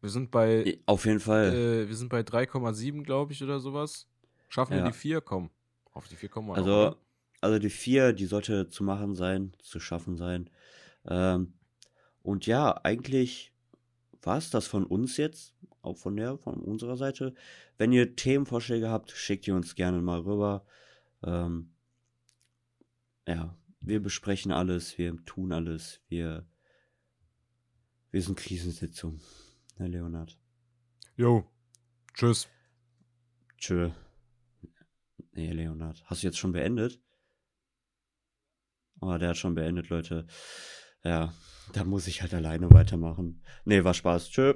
[0.00, 1.54] Wir sind bei, auf jeden Fall.
[1.54, 4.06] äh, wir sind bei 3,7, glaube ich, oder sowas.
[4.48, 4.86] Schaffen wir Ja.
[4.86, 5.20] die 4?
[5.20, 5.50] Komm.
[5.92, 6.56] Auf die 4 kommen wir.
[6.56, 6.96] Also?
[7.44, 10.50] Also die vier, die sollte zu machen sein, zu schaffen sein.
[11.06, 11.52] Ähm,
[12.22, 13.52] und ja, eigentlich
[14.22, 17.34] war es das von uns jetzt, auch von der, von unserer Seite.
[17.76, 20.64] Wenn ihr Themenvorschläge habt, schickt ihr uns gerne mal rüber.
[21.22, 21.74] Ähm,
[23.28, 26.46] ja, wir besprechen alles, wir tun alles, wir,
[28.10, 29.20] wir sind Krisensitzung.
[29.76, 30.38] Herr Leonard.
[31.16, 31.44] Jo.
[32.14, 32.48] Tschüss.
[33.58, 33.90] Tschö.
[35.32, 36.02] Nee, Leonard.
[36.06, 37.03] Hast du jetzt schon beendet?
[39.00, 40.26] Oh, der hat schon beendet, Leute.
[41.02, 41.32] Ja,
[41.72, 43.42] da muss ich halt alleine weitermachen.
[43.64, 44.30] Nee, war Spaß.
[44.30, 44.54] Tschö.